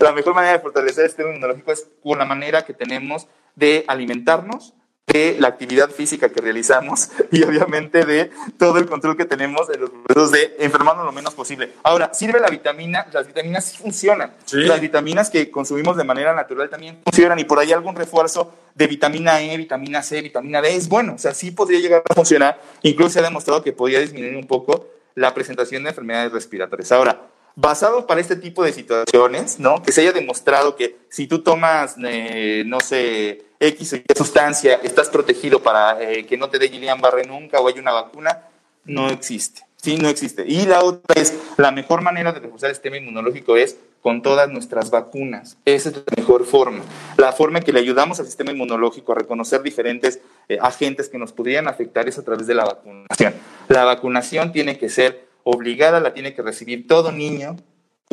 [0.00, 3.84] La mejor manera de fortalecer el sistema inmunológico es con la manera que tenemos de
[3.88, 4.74] alimentarnos,
[5.06, 9.78] de la actividad física que realizamos y obviamente de todo el control que tenemos de
[9.78, 11.72] los procesos de enfermarnos lo menos posible.
[11.82, 13.06] Ahora, ¿sirve la vitamina?
[13.12, 14.32] Las vitaminas sí funcionan.
[14.52, 18.86] Las vitaminas que consumimos de manera natural también funcionan y por ahí algún refuerzo de
[18.86, 21.14] vitamina E, vitamina C, vitamina D es bueno.
[21.14, 22.60] O sea, sí podría llegar a funcionar.
[22.82, 26.90] Incluso se ha demostrado que podría disminuir un poco la presentación de enfermedades respiratorias.
[26.90, 29.82] Ahora, basado para este tipo de situaciones, ¿no?
[29.82, 34.80] Que se haya demostrado que si tú tomas, eh, no sé, X o Y sustancia,
[34.82, 38.42] estás protegido para eh, que no te dé Guillain-Barré nunca o hay una vacuna,
[38.84, 39.62] no existe.
[39.76, 40.44] Sí, no existe.
[40.46, 44.50] Y la otra es, la mejor manera de reforzar el sistema inmunológico es con todas
[44.50, 45.58] nuestras vacunas.
[45.64, 46.82] Esa es la mejor forma.
[47.18, 51.18] La forma en que le ayudamos al sistema inmunológico a reconocer diferentes eh, agentes que
[51.18, 53.34] nos podrían afectar es a través de la vacunación.
[53.68, 57.56] La vacunación tiene que ser obligada, la tiene que recibir todo niño,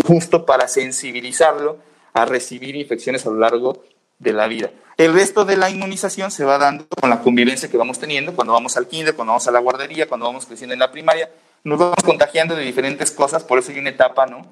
[0.05, 1.77] justo para sensibilizarlo
[2.13, 3.83] a recibir infecciones a lo largo
[4.19, 4.71] de la vida.
[5.01, 8.53] El resto de la inmunización se va dando con la convivencia que vamos teniendo cuando
[8.53, 11.31] vamos al kinder, cuando vamos a la guardería, cuando vamos creciendo en la primaria.
[11.63, 14.45] Nos vamos contagiando de diferentes cosas, por eso hay una etapa, ¿no?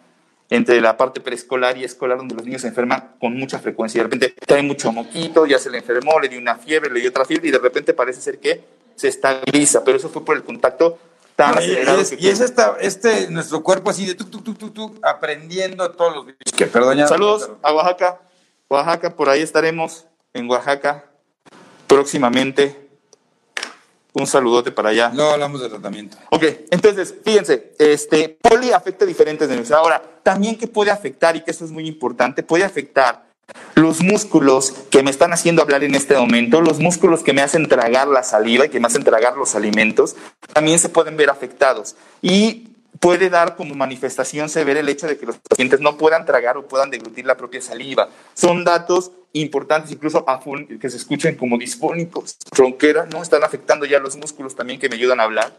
[0.50, 4.00] Entre la parte preescolar y escolar donde los niños se enferman con mucha frecuencia.
[4.00, 7.12] De repente trae mucho moquito, ya se le enfermó, le dio una fiebre, le dio
[7.12, 8.64] otra fiebre y de repente parece ser que
[8.96, 10.98] se estabiliza, pero eso fue por el contacto
[11.36, 12.02] tan acelerado.
[12.18, 16.36] Y es, esta, este, nuestro cuerpo así de tu, tu, tu, tu, aprendiendo todos los.
[16.58, 18.20] Que perdón, Saludos a Oaxaca.
[18.68, 21.06] Oaxaca, por ahí estaremos en Oaxaca
[21.88, 22.88] próximamente.
[24.14, 25.10] Un saludote para allá.
[25.14, 26.18] No hablamos de tratamiento.
[26.32, 29.72] Ok, entonces, fíjense, este, poli afecta diferentes nervios.
[29.72, 33.30] Ahora, también que puede afectar, y que eso es muy importante, puede afectar
[33.76, 37.68] los músculos que me están haciendo hablar en este momento, los músculos que me hacen
[37.68, 40.16] tragar la saliva y que me hacen tragar los alimentos,
[40.54, 41.96] también se pueden ver afectados.
[42.22, 46.58] Y puede dar como manifestación severa el hecho de que los pacientes no puedan tragar
[46.58, 48.10] o puedan deglutir la propia saliva.
[48.34, 50.26] Son datos importantes, incluso
[50.80, 53.22] que se escuchen como disfónicos, ronquera, ¿no?
[53.22, 55.54] Están afectando ya los músculos también que me ayudan a hablar.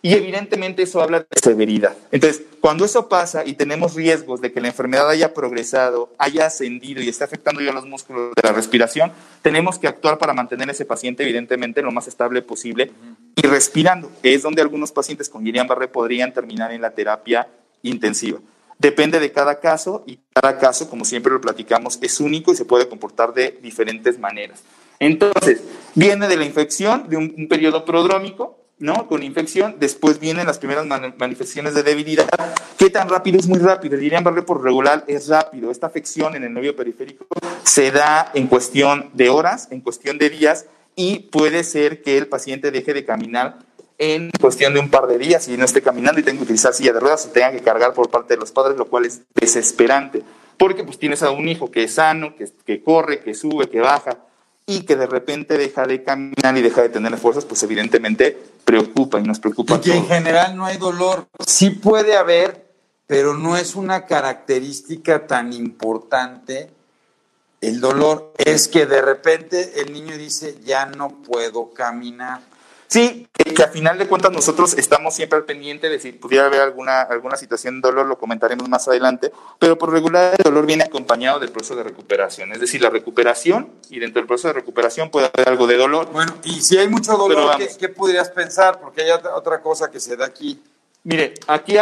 [0.00, 1.96] Y evidentemente eso habla de severidad.
[2.12, 7.02] Entonces, cuando eso pasa y tenemos riesgos de que la enfermedad haya progresado, haya ascendido
[7.02, 10.84] y esté afectando ya los músculos de la respiración, tenemos que actuar para mantener ese
[10.84, 12.92] paciente evidentemente lo más estable posible
[13.38, 14.10] y respirando.
[14.22, 17.48] Es donde algunos pacientes con Guillain-Barré podrían terminar en la terapia
[17.82, 18.40] intensiva.
[18.78, 22.64] Depende de cada caso y cada caso, como siempre lo platicamos, es único y se
[22.64, 24.62] puede comportar de diferentes maneras.
[24.98, 25.62] Entonces,
[25.94, 29.06] viene de la infección, de un, periodo prodrómico, ¿no?
[29.06, 32.28] Con infección, después vienen las primeras manifestaciones de debilidad.
[32.76, 33.38] ¿Qué tan rápido?
[33.38, 33.94] Es muy rápido.
[33.94, 35.70] El Guillain Barré por regular es rápido.
[35.70, 37.26] Esta afección en el nervio periférico
[37.64, 40.66] se da en cuestión de horas, en cuestión de días,
[40.98, 43.60] y puede ser que el paciente deje de caminar
[43.98, 46.74] en cuestión de un par de días y no esté caminando y tenga que utilizar
[46.74, 49.22] silla de ruedas, se tenga que cargar por parte de los padres, lo cual es
[49.32, 50.24] desesperante.
[50.56, 53.78] Porque pues tienes a un hijo que es sano, que, que corre, que sube, que
[53.78, 54.18] baja,
[54.66, 59.20] y que de repente deja de caminar y deja de tener fuerzas, pues evidentemente preocupa
[59.20, 59.76] y nos preocupa.
[59.76, 61.28] Y que en general no hay dolor.
[61.46, 62.66] Sí puede haber,
[63.06, 66.70] pero no es una característica tan importante.
[67.60, 72.40] El dolor es que de repente el niño dice, ya no puedo caminar.
[72.86, 76.62] Sí, que, a final de cuentas nosotros estamos siempre al pendiente de si pudiera haber
[76.62, 80.84] alguna, alguna situación de dolor, lo comentaremos más adelante, pero por regular el dolor viene
[80.84, 85.10] acompañado del proceso de recuperación, es decir, la recuperación y dentro del proceso de recuperación
[85.10, 86.08] puede haber algo de dolor.
[86.12, 88.80] Bueno, y si hay mucho dolor, ¿qué, ¿qué, podrías pensar?
[88.80, 90.62] Porque hay otra cosa que se da aquí.
[91.04, 91.76] Mire, aquí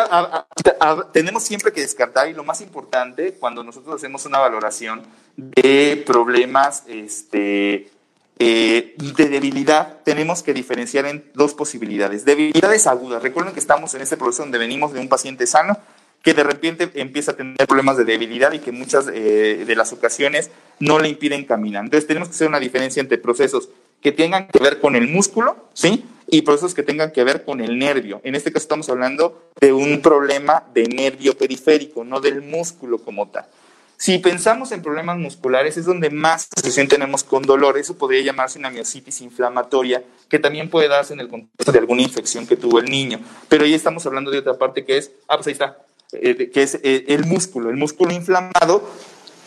[1.12, 5.02] tenemos siempre que descartar y lo más importante cuando nosotros hacemos una valoración
[5.36, 7.90] de problemas este,
[8.38, 12.24] eh, de debilidad tenemos que diferenciar en dos posibilidades.
[12.24, 13.22] Debilidades agudas.
[13.22, 15.78] Recuerden que estamos en este proceso donde venimos de un paciente sano
[16.22, 19.92] que de repente empieza a tener problemas de debilidad y que muchas eh, de las
[19.92, 21.84] ocasiones no le impiden caminar.
[21.84, 23.68] Entonces tenemos que hacer una diferencia entre procesos
[24.02, 26.04] que tengan que ver con el músculo, ¿sí?
[26.28, 28.20] Y procesos que tengan que ver con el nervio.
[28.24, 33.28] En este caso estamos hablando de un problema de nervio periférico, no del músculo como
[33.28, 33.46] tal.
[33.98, 37.78] Si pensamos en problemas musculares, es donde más asociación tenemos con dolor.
[37.78, 42.02] Eso podría llamarse una miositis inflamatoria, que también puede darse en el contexto de alguna
[42.02, 43.20] infección que tuvo el niño.
[43.48, 45.78] Pero ahí estamos hablando de otra parte que es, ah, pues ahí está,
[46.12, 47.70] eh, que es eh, el músculo.
[47.70, 48.86] El músculo inflamado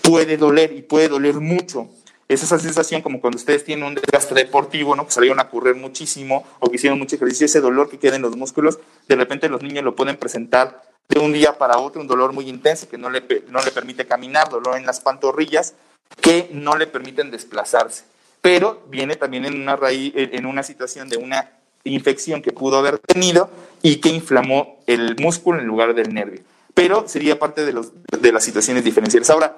[0.01, 1.87] puede doler y puede doler mucho.
[2.27, 5.05] Es esa sensación como cuando ustedes tienen un desgaste deportivo, ¿no?
[5.05, 8.21] Que salieron a correr muchísimo o que hicieron mucho ejercicio, ese dolor que queda en
[8.21, 12.07] los músculos, de repente los niños lo pueden presentar de un día para otro, un
[12.07, 15.73] dolor muy intenso que no le, no le permite caminar, dolor en las pantorrillas
[16.21, 18.03] que no le permiten desplazarse.
[18.41, 21.51] Pero viene también en una, raíz, en una situación de una
[21.83, 23.49] infección que pudo haber tenido
[23.81, 26.41] y que inflamó el músculo en lugar del nervio.
[26.75, 29.29] Pero sería parte de, los, de las situaciones diferenciales.
[29.31, 29.57] Ahora,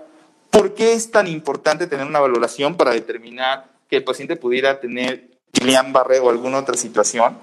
[0.49, 5.27] ¿por qué es tan importante tener una valoración para determinar que el paciente pudiera tener
[5.53, 7.37] Guillain-Barré o alguna otra situación?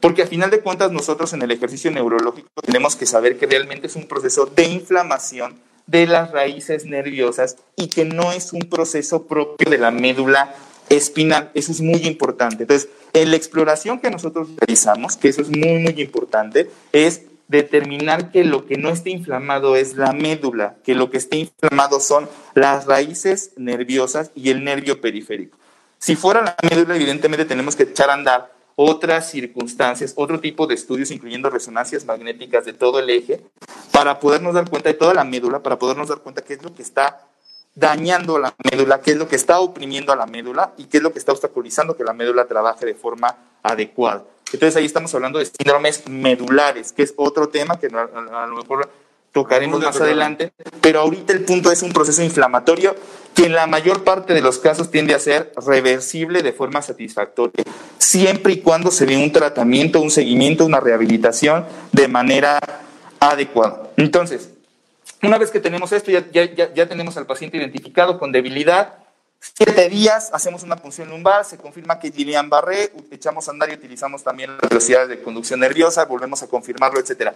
[0.00, 3.86] Porque a final de cuentas nosotros en el ejercicio neurológico tenemos que saber que realmente
[3.86, 9.26] es un proceso de inflamación de las raíces nerviosas y que no es un proceso
[9.26, 10.54] propio de la médula
[10.88, 11.50] espinal.
[11.54, 12.62] Eso es muy importante.
[12.62, 18.30] Entonces, en la exploración que nosotros realizamos, que eso es muy, muy importante, es determinar
[18.30, 22.28] que lo que no esté inflamado es la médula, que lo que esté inflamado son
[22.54, 25.58] las raíces nerviosas y el nervio periférico.
[25.98, 30.74] Si fuera la médula, evidentemente tenemos que echar a andar otras circunstancias, otro tipo de
[30.74, 33.42] estudios, incluyendo resonancias magnéticas de todo el eje,
[33.92, 36.74] para podernos dar cuenta de toda la médula, para podernos dar cuenta qué es lo
[36.74, 37.28] que está
[37.74, 41.02] dañando la médula, qué es lo que está oprimiendo a la médula y qué es
[41.02, 44.24] lo que está obstaculizando que la médula trabaje de forma adecuada.
[44.50, 48.88] Entonces ahí estamos hablando de síndromes medulares, que es otro tema que a lo mejor
[49.32, 52.96] tocaremos más adelante, pero ahorita el punto es un proceso inflamatorio
[53.34, 57.64] que en la mayor parte de los casos tiende a ser reversible de forma satisfactoria,
[57.98, 62.58] siempre y cuando se dé un tratamiento, un seguimiento, una rehabilitación de manera
[63.20, 63.90] adecuada.
[63.96, 64.50] Entonces,
[65.22, 68.94] una vez que tenemos esto, ya, ya, ya tenemos al paciente identificado con debilidad,
[69.38, 74.24] siete días hacemos una punción lumbar, se confirma que Guillain-Barré, echamos a andar y utilizamos
[74.24, 77.34] también las velocidades de conducción nerviosa, volvemos a confirmarlo, etcétera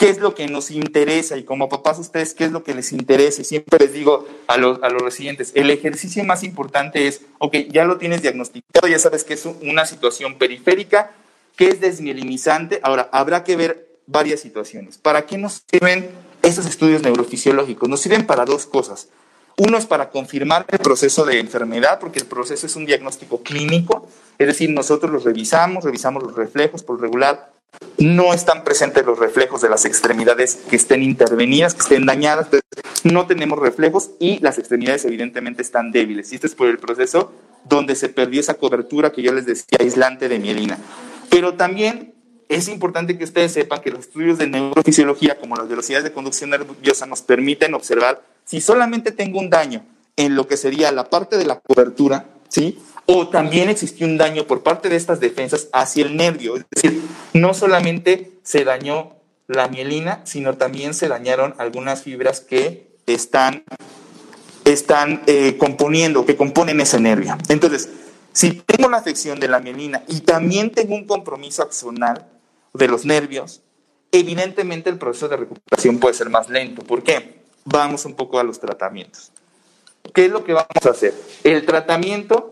[0.00, 2.90] qué es lo que nos interesa y como papás ustedes qué es lo que les
[2.90, 3.44] interesa.
[3.44, 7.84] Siempre les digo a los, a los residentes, el ejercicio más importante es, ok, ya
[7.84, 11.10] lo tienes diagnosticado, ya sabes que es una situación periférica,
[11.54, 12.80] que es desmielinizante.
[12.82, 14.96] Ahora, habrá que ver varias situaciones.
[14.96, 16.08] ¿Para qué nos sirven
[16.40, 17.86] esos estudios neurofisiológicos?
[17.86, 19.08] Nos sirven para dos cosas.
[19.58, 24.08] Uno es para confirmar el proceso de enfermedad, porque el proceso es un diagnóstico clínico,
[24.38, 27.52] es decir, nosotros los revisamos, revisamos los reflejos por regular
[27.98, 32.48] no están presentes los reflejos de las extremidades que estén intervenidas, que estén dañadas,
[33.04, 36.32] no tenemos reflejos y las extremidades evidentemente están débiles.
[36.32, 37.32] Y esto es por el proceso
[37.68, 40.78] donde se perdió esa cobertura que yo les decía aislante de mielina.
[41.28, 42.14] Pero también
[42.48, 46.50] es importante que ustedes sepan que los estudios de neurofisiología, como las velocidades de conducción
[46.50, 49.84] nerviosa, nos permiten observar si solamente tengo un daño
[50.16, 52.78] en lo que sería la parte de la cobertura, ¿sí?
[53.12, 56.56] O también existió un daño por parte de estas defensas hacia el nervio.
[56.56, 59.16] Es decir, no solamente se dañó
[59.48, 63.64] la mielina, sino también se dañaron algunas fibras que están,
[64.64, 67.36] están eh, componiendo, que componen ese nervio.
[67.48, 67.88] Entonces,
[68.32, 72.28] si tengo la afección de la mielina y también tengo un compromiso axonal
[72.74, 73.62] de los nervios,
[74.12, 76.82] evidentemente el proceso de recuperación puede ser más lento.
[76.84, 77.40] ¿Por qué?
[77.64, 79.32] Vamos un poco a los tratamientos.
[80.14, 81.12] ¿Qué es lo que vamos a hacer?
[81.42, 82.49] El tratamiento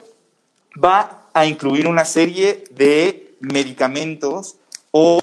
[0.73, 4.57] va a incluir una serie de medicamentos
[4.91, 5.21] o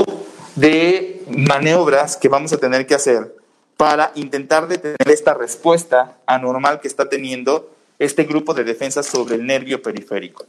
[0.55, 3.35] de maniobras que vamos a tener que hacer
[3.77, 9.45] para intentar detener esta respuesta anormal que está teniendo este grupo de defensas sobre el
[9.45, 10.45] nervio periférico.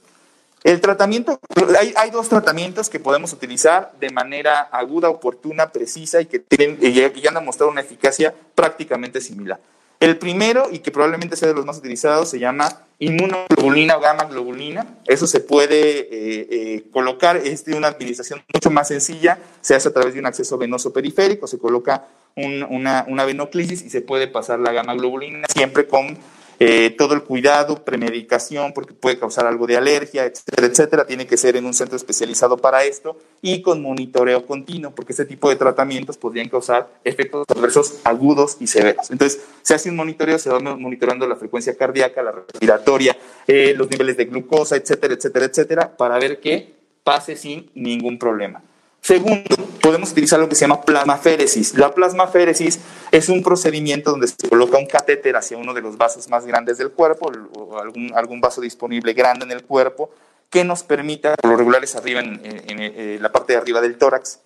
[0.63, 1.39] El tratamiento,
[1.79, 6.79] hay, hay, dos tratamientos que podemos utilizar de manera aguda, oportuna, precisa y que, tienen,
[6.81, 9.61] y ya han demostrado una eficacia prácticamente similar.
[9.99, 14.25] El primero, y que probablemente sea de los más utilizados, se llama inmunoglobulina o gamma
[14.25, 14.87] globulina.
[15.07, 19.89] Eso se puede eh, eh, colocar, es de una administración mucho más sencilla, se hace
[19.89, 24.29] a través de un acceso venoso periférico, se coloca una, una venoclisis y se puede
[24.29, 26.19] pasar la gamma globulina siempre con
[26.59, 31.37] eh, todo el cuidado, premedicación, porque puede causar algo de alergia, etcétera, etcétera, tiene que
[31.37, 35.57] ser en un centro especializado para esto y con monitoreo continuo, porque este tipo de
[35.57, 39.11] tratamientos podrían causar efectos adversos agudos y severos.
[39.11, 43.17] Entonces, se hace un monitoreo, se va monitoreando la frecuencia cardíaca, la respiratoria,
[43.47, 48.63] eh, los niveles de glucosa, etcétera, etcétera, etcétera, para ver que pase sin ningún problema.
[49.07, 51.79] Segundo, podemos utilizar lo que se llama plasmaféresis.
[51.79, 52.81] La plasmaféresis
[53.13, 56.77] es un procedimiento donde se coloca un catéter hacia uno de los vasos más grandes
[56.77, 60.11] del cuerpo, o algún, vaso disponible grande en el cuerpo,
[60.51, 63.97] que nos permita, por lo regular es arriba en, en, la parte de arriba del
[63.97, 64.41] tórax,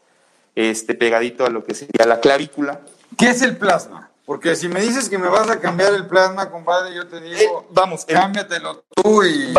[0.54, 2.82] este, pegadito a lo que sería la clavícula.
[3.16, 4.09] ¿Qué es el plasma?
[4.26, 7.36] Porque si me dices que me vas a cambiar el plasma, compadre, yo te digo,
[7.62, 9.52] eh, vamos, cámbiatelo tú y...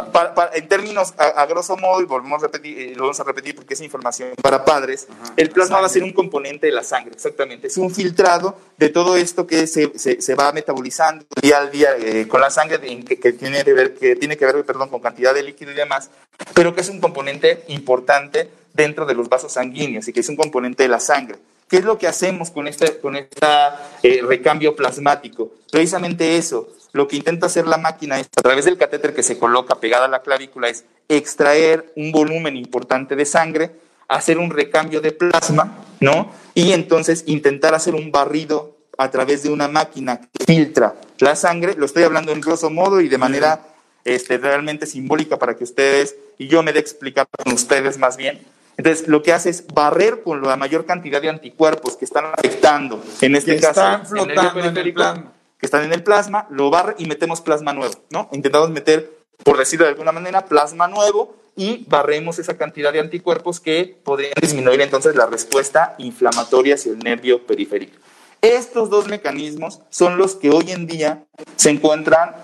[0.53, 3.73] en términos, a, grosso modo, y volvemos a repetir, eh, lo vamos a repetir porque
[3.73, 7.67] es información para padres, el plasma va a ser un componente de la sangre, exactamente.
[7.67, 12.27] Es un filtrado de todo esto que se, se, va metabolizando día al día eh,
[12.27, 15.33] con la sangre, que, que, tiene que ver, que tiene que ver perdón, con cantidad
[15.33, 16.09] de líquido y demás,
[16.53, 20.35] pero que es un componente importante dentro de los vasos sanguíneos y que es un
[20.35, 21.37] componente de la sangre.
[21.71, 25.53] ¿Qué es lo que hacemos con este con esta, eh, recambio plasmático?
[25.71, 26.67] Precisamente eso.
[26.91, 30.03] Lo que intenta hacer la máquina es, a través del catéter que se coloca pegada
[30.03, 33.71] a la clavícula, es extraer un volumen importante de sangre,
[34.09, 36.33] hacer un recambio de plasma, ¿no?
[36.53, 41.75] Y entonces intentar hacer un barrido a través de una máquina que filtra la sangre.
[41.77, 43.61] Lo estoy hablando en grosso modo y de manera
[44.03, 48.41] este, realmente simbólica para que ustedes y yo me dé explicar con ustedes más bien
[48.77, 53.03] entonces, lo que hace es barrer con la mayor cantidad de anticuerpos que están afectando,
[53.21, 55.31] en este que caso, están flotando en el plasma.
[55.59, 58.29] que están en el plasma, lo barre y metemos plasma nuevo, ¿no?
[58.31, 59.11] Intentamos meter,
[59.43, 64.33] por decirlo de alguna manera, plasma nuevo y barremos esa cantidad de anticuerpos que podrían
[64.41, 67.97] disminuir entonces la respuesta inflamatoria hacia el nervio periférico.
[68.41, 71.25] Estos dos mecanismos son los que hoy en día
[71.57, 72.35] se encuentran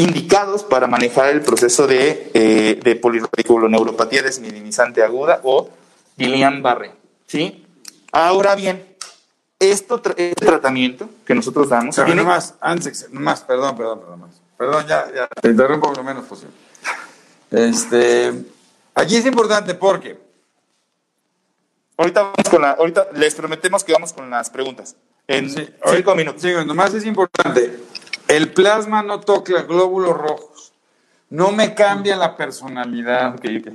[0.00, 5.70] indicados para manejar el proceso de, eh, de polirradiculoneuropatía desminimizante aguda o
[6.16, 6.92] Guillain-Barré.
[7.26, 7.66] ¿sí?
[8.12, 8.84] Ahora bien,
[9.58, 11.94] esto este tratamiento que nosotros damos...
[11.94, 12.22] Pero tiene...
[12.22, 14.30] más, antes, más, perdón, perdón, perdón, más.
[14.56, 16.54] Perdón, ya, ya, te interrumpo lo menos posible.
[17.50, 18.32] Este,
[18.94, 20.18] aquí es importante porque...
[21.96, 24.96] Ahorita vamos con la, ahorita les prometemos que vamos con las preguntas.
[25.26, 26.40] En cinco minutos.
[26.40, 27.78] Sí, nomás es importante.
[28.30, 30.72] El plasma no toca glóbulos rojos.
[31.30, 33.34] No me cambia la personalidad.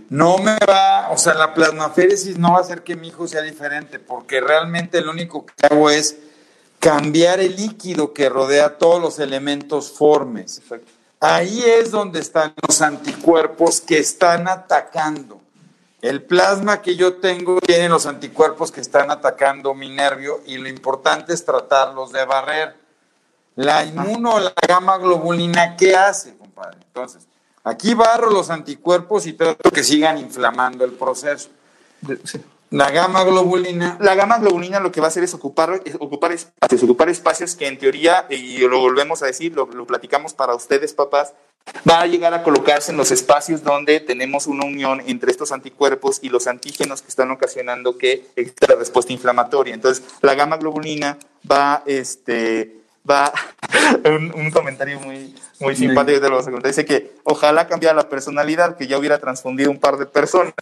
[0.09, 3.41] No me va, o sea, la plasmaféresis no va a hacer que mi hijo sea
[3.41, 6.17] diferente, porque realmente lo único que hago es
[6.79, 10.61] cambiar el líquido que rodea todos los elementos formes.
[11.19, 15.41] Ahí es donde están los anticuerpos que están atacando.
[16.01, 20.69] El plasma que yo tengo tiene los anticuerpos que están atacando mi nervio y lo
[20.69, 22.84] importante es tratarlos de barrer.
[23.55, 26.77] La inmuno, la gamma globulina, ¿qué hace, compadre?
[26.85, 27.27] Entonces,
[27.63, 31.49] aquí barro los anticuerpos y trato que sigan inflamando el proceso.
[32.69, 33.97] La gamma globulina.
[34.01, 37.67] La gamma globulina lo que va a hacer es ocupar, ocupar espacios, ocupar espacios que
[37.67, 41.33] en teoría, y lo volvemos a decir, lo, lo platicamos para ustedes, papás,
[41.89, 46.19] va a llegar a colocarse en los espacios donde tenemos una unión entre estos anticuerpos
[46.21, 49.73] y los antígenos que están ocasionando que exista la respuesta inflamatoria.
[49.73, 51.17] Entonces, la gamma globulina
[51.49, 53.31] va, este, va,
[54.05, 58.97] un, comentario muy, muy simpático de los dice que ojalá cambiara la personalidad, que ya
[58.97, 60.53] hubiera transfundido un par de personas.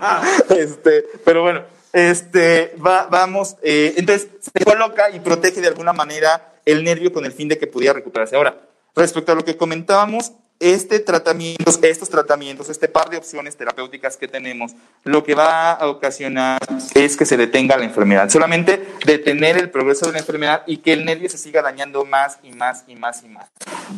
[0.50, 6.54] este, pero bueno, este, va, vamos, eh, entonces se coloca y protege de alguna manera
[6.64, 8.36] el nervio con el fin de que pudiera recuperarse.
[8.36, 8.56] Ahora,
[8.94, 10.32] respecto a lo que comentábamos,
[10.62, 15.88] este tratamiento, estos tratamientos, este par de opciones terapéuticas que tenemos, lo que va a
[15.88, 16.60] ocasionar
[16.94, 18.30] es que se detenga la enfermedad.
[18.30, 22.38] Solamente detener el progreso de la enfermedad y que el nervio se siga dañando más
[22.44, 23.48] y más y más y más.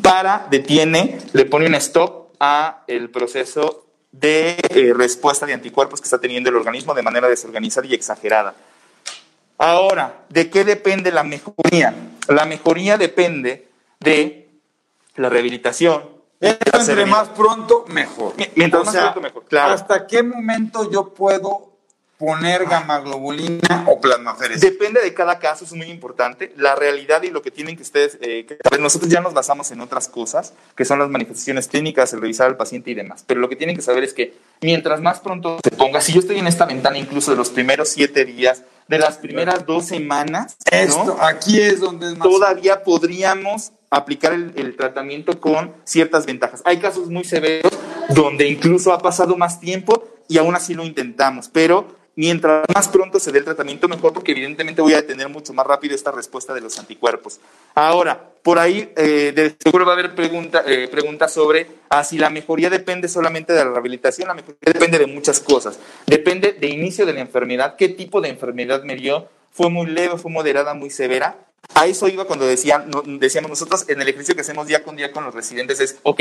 [0.03, 6.05] Para, detiene, le pone un stop a el proceso de eh, respuesta de anticuerpos que
[6.05, 8.55] está teniendo el organismo de manera desorganizada y exagerada.
[9.59, 11.95] Ahora, ¿de qué depende la mejoría?
[12.29, 13.69] La mejoría depende
[14.01, 14.49] de
[15.17, 16.14] la rehabilitación,
[16.45, 18.35] entre más pronto, mejor.
[18.55, 19.45] Mientras más pronto, mejor.
[19.45, 19.75] Claro.
[19.75, 21.75] ¿Hasta qué momento yo puedo
[22.19, 22.65] poner
[23.03, 24.61] globulina o plasmaféresis?
[24.61, 26.53] Depende de cada caso, es muy importante.
[26.57, 29.81] La realidad y lo que tienen que ustedes eh, saber, nosotros ya nos basamos en
[29.81, 33.25] otras cosas, que son las manifestaciones clínicas, el revisar al paciente y demás.
[33.27, 36.21] Pero lo que tienen que saber es que mientras más pronto se ponga, si yo
[36.21, 40.57] estoy en esta ventana incluso de los primeros siete días, de las primeras dos semanas,
[40.71, 46.63] Esto, aquí es donde es más todavía podríamos aplicar el, tratamiento con ciertas ventajas.
[46.65, 47.73] Hay casos muy severos
[48.09, 53.19] donde incluso ha pasado más tiempo y aún así lo intentamos, pero mientras más pronto
[53.19, 56.55] se dé el tratamiento, mejor, porque evidentemente voy a detener mucho más rápido esta respuesta
[56.55, 57.41] de los anticuerpos.
[57.75, 60.15] Ahora, por ahí eh, seguro va a haber
[60.67, 64.99] eh, preguntas sobre ah, si la mejoría depende solamente de la rehabilitación, la mejoría depende
[64.99, 65.79] de muchas cosas.
[66.07, 70.19] Depende de inicio de la enfermedad, qué tipo de enfermedad me dio, fue muy leve,
[70.19, 71.37] fue moderada, muy severa.
[71.75, 75.25] A eso iba cuando decíamos nosotros en el ejercicio que hacemos día con día con
[75.25, 76.20] los residentes es, ok,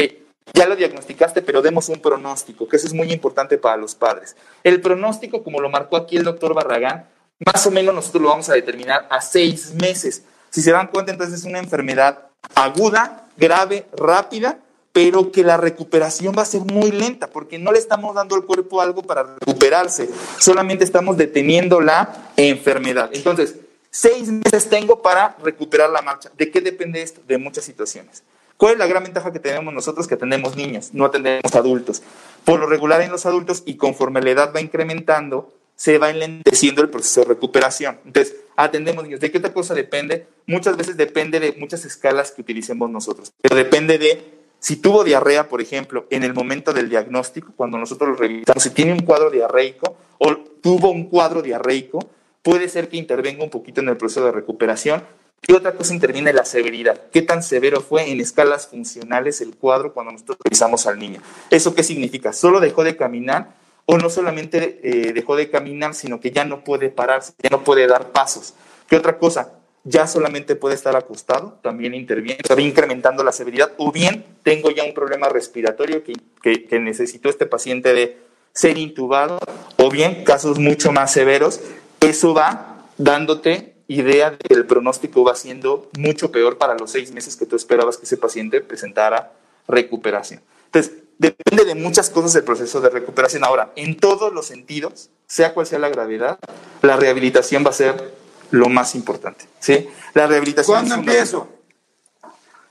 [0.54, 4.36] ya lo diagnosticaste, pero demos un pronóstico, que eso es muy importante para los padres.
[4.64, 7.08] El pronóstico, como lo marcó aquí el doctor Barragán,
[7.46, 10.24] más o menos nosotros lo vamos a determinar a seis meses.
[10.50, 14.60] Si se dan cuenta, entonces es una enfermedad aguda, grave, rápida,
[14.92, 18.46] pero que la recuperación va a ser muy lenta, porque no le estamos dando al
[18.46, 23.10] cuerpo algo para recuperarse, solamente estamos deteniendo la enfermedad.
[23.14, 23.56] Entonces,
[23.96, 26.32] Seis meses tengo para recuperar la marcha.
[26.36, 27.22] ¿De qué depende esto?
[27.28, 28.24] De muchas situaciones.
[28.58, 30.08] ¿Cuál es la gran ventaja que tenemos nosotros?
[30.08, 32.02] Que atendemos niños, no atendemos adultos.
[32.44, 36.82] Por lo regular en los adultos y conforme la edad va incrementando, se va enlenteciendo
[36.82, 38.00] el proceso de recuperación.
[38.04, 39.20] Entonces, atendemos niños.
[39.20, 40.26] ¿De qué otra cosa depende?
[40.48, 43.32] Muchas veces depende de muchas escalas que utilicemos nosotros.
[43.44, 48.10] Pero depende de si tuvo diarrea, por ejemplo, en el momento del diagnóstico, cuando nosotros
[48.10, 52.00] lo revisamos, si tiene un cuadro diarreico o tuvo un cuadro diarreico,
[52.44, 55.04] puede ser que intervenga un poquito en el proceso de recuperación.
[55.46, 57.02] Y otra cosa interviene la severidad.
[57.12, 61.22] ¿Qué tan severo fue en escalas funcionales el cuadro cuando nosotros revisamos al niño?
[61.50, 62.32] ¿Eso qué significa?
[62.32, 66.64] ¿Solo dejó de caminar o no solamente eh, dejó de caminar, sino que ya no
[66.64, 68.54] puede pararse, ya no puede dar pasos?
[68.88, 69.56] ¿Qué otra cosa?
[69.84, 74.86] Ya solamente puede estar acostado, también interviene, está incrementando la severidad, o bien tengo ya
[74.86, 78.18] un problema respiratorio que, que, que necesitó este paciente de
[78.54, 79.40] ser intubado,
[79.76, 81.60] o bien casos mucho más severos
[82.08, 87.12] eso va dándote idea de que el pronóstico va siendo mucho peor para los seis
[87.12, 89.34] meses que tú esperabas que ese paciente presentara
[89.68, 90.42] recuperación.
[90.66, 93.44] Entonces, depende de muchas cosas el proceso de recuperación.
[93.44, 96.40] Ahora, en todos los sentidos, sea cual sea la gravedad,
[96.82, 98.14] la rehabilitación va a ser
[98.52, 99.46] lo más importante.
[99.60, 99.88] ¿sí?
[100.14, 100.76] La rehabilitación.
[100.76, 101.50] ¿Cuándo empiezo?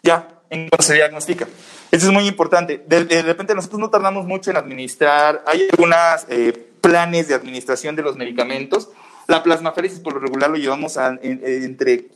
[0.02, 1.46] Ya, en cuando se diagnostica.
[1.90, 2.82] Eso es muy importante.
[2.86, 5.44] De, repente nosotros no tardamos mucho en administrar.
[5.46, 5.96] Hay algunos
[6.28, 8.90] eh, planes de administración de los medicamentos
[9.26, 12.06] la plasmaféresis por lo regular lo llevamos a, entre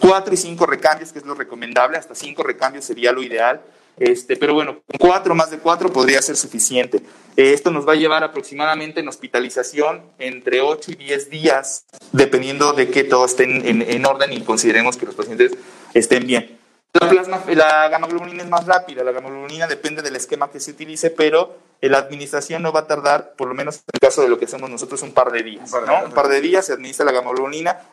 [0.00, 3.60] cuatro y cinco recambios, que es lo recomendable, hasta cinco recambios sería lo ideal.
[3.98, 7.02] Este, pero bueno, cuatro más de cuatro podría ser suficiente.
[7.36, 12.72] Eh, esto nos va a llevar aproximadamente en hospitalización entre 8 y 10 días, dependiendo
[12.72, 15.52] de que todo esté en orden y consideremos que los pacientes
[15.92, 16.60] estén bien.
[16.92, 19.30] La, plasma, la gamma globulina es más rápida, la gamma
[19.68, 23.54] depende del esquema que se utilice, pero la administración no va a tardar, por lo
[23.54, 25.64] menos en el caso de lo que hacemos nosotros, un par de días.
[25.66, 26.04] Un par de, ¿no?
[26.06, 27.30] un par de días se administra la gamma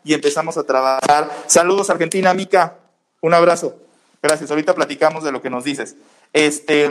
[0.03, 1.29] y empezamos a trabajar.
[1.45, 2.75] Saludos Argentina, Mica,
[3.21, 3.77] un abrazo.
[4.21, 5.95] Gracias, ahorita platicamos de lo que nos dices.
[6.33, 6.85] Este,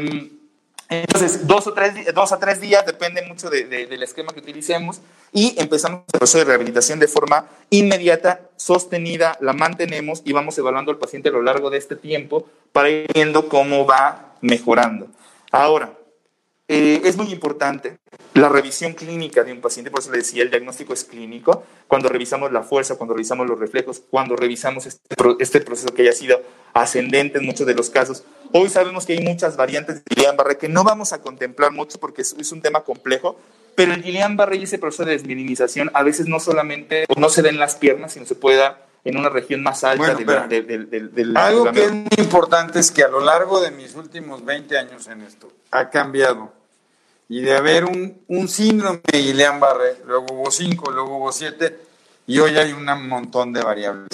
[0.88, 5.00] entonces, dos, o tres, dos a tres días, depende mucho del esquema que utilicemos,
[5.32, 10.90] y empezamos el proceso de rehabilitación de forma inmediata, sostenida, la mantenemos y vamos evaluando
[10.90, 15.08] al paciente a lo largo de este tiempo para ir viendo cómo va mejorando.
[15.50, 15.92] Ahora,
[16.68, 17.98] eh, es muy importante
[18.34, 22.08] la revisión clínica de un paciente, por eso le decía, el diagnóstico es clínico, cuando
[22.08, 25.00] revisamos la fuerza, cuando revisamos los reflejos, cuando revisamos este,
[25.38, 26.42] este proceso que haya sido
[26.74, 28.24] ascendente en muchos de los casos.
[28.52, 32.22] Hoy sabemos que hay muchas variantes de Guillain-Barré que no vamos a contemplar mucho porque
[32.22, 33.38] es, es un tema complejo,
[33.76, 37.50] pero el Guillain-Barré y ese proceso de desminimización a veces no solamente, no se da
[37.50, 40.90] en las piernas, sino se puede dar en una región más alta bueno, del, del,
[40.90, 44.44] del, del, Algo que es muy importante es que a lo largo de mis últimos
[44.44, 46.52] 20 años en esto ha cambiado.
[47.28, 51.78] Y de haber un, un síndrome de Guillain-Barré, luego hubo 5, luego hubo 7,
[52.28, 54.08] y hoy hay un montón de variables.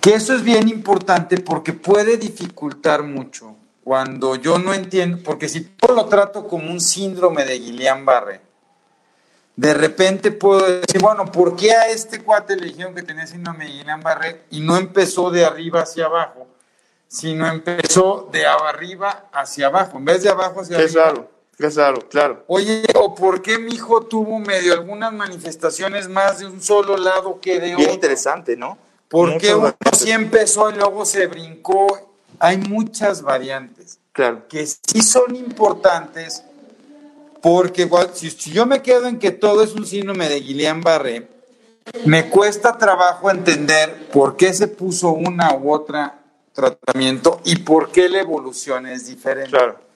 [0.00, 5.74] Que eso es bien importante porque puede dificultar mucho cuando yo no entiendo, porque si
[5.80, 8.40] yo lo trato como un síndrome de Guillain-Barré,
[9.56, 13.66] de repente puedo decir, bueno, ¿por qué a este cuate le dijeron que tenía síndrome
[13.66, 16.46] de Guillain-Barré y no empezó de arriba hacia abajo,
[17.08, 20.92] sino empezó de arriba hacia abajo, en vez de abajo hacia arriba?
[20.92, 22.44] Claro, claro, claro.
[22.46, 27.40] Oye, ¿o por qué mi hijo tuvo medio algunas manifestaciones más de un solo lado
[27.40, 27.78] que de otro?
[27.78, 28.78] Bien interesante, ¿no?
[29.08, 32.09] ¿Por qué uno sí empezó y luego se brincó?
[32.38, 34.46] Hay muchas variantes claro.
[34.48, 36.44] que sí son importantes
[37.42, 41.26] porque si, si, yo me quedo en que todo es un síndrome de Guillain-Barré,
[42.04, 46.20] me cuesta trabajo entender por qué se puso una u otra
[46.52, 49.50] tratamiento y por qué la evolución es diferente.
[49.50, 49.89] Claro.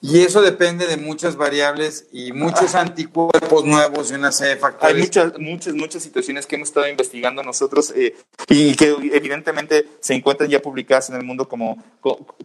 [0.00, 4.94] Y eso depende de muchas variables y muchos anticuerpos nuevos y una serie de factores.
[4.94, 8.14] Hay muchas, muchas, muchas situaciones que hemos estado investigando nosotros eh,
[8.48, 11.82] y que evidentemente se encuentran ya publicadas en el mundo como,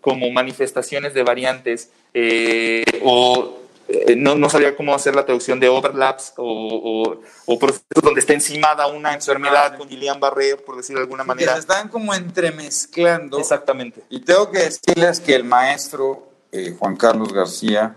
[0.01, 5.69] como manifestaciones de variantes eh, o eh, no, no, sabía cómo hacer la traducción de
[5.69, 11.23] overlaps o, o, procesos donde está encimada una enfermedad con Guillain-Barré, por decirlo de alguna
[11.23, 11.51] manera.
[11.51, 13.37] Que se están como entremezclando.
[13.37, 14.01] Exactamente.
[14.09, 17.95] Y tengo que decirles que el maestro eh, Juan Carlos García,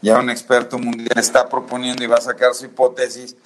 [0.00, 3.36] ya un experto mundial, está proponiendo y va a sacar su hipótesis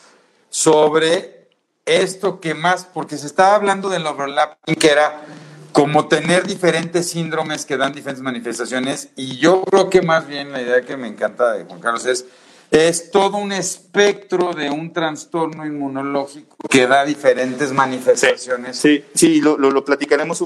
[0.48, 1.48] sobre
[1.84, 5.22] esto que más, porque se estaba hablando del overlapping, que era
[5.72, 10.62] como tener diferentes síndromes que dan diferentes manifestaciones y yo creo que más bien la
[10.62, 12.24] idea que me encanta de Juan Carlos es
[12.70, 18.76] es todo un espectro de un trastorno inmunológico que da diferentes manifestaciones.
[18.76, 20.42] Sí, sí, lo, lo, platicaremos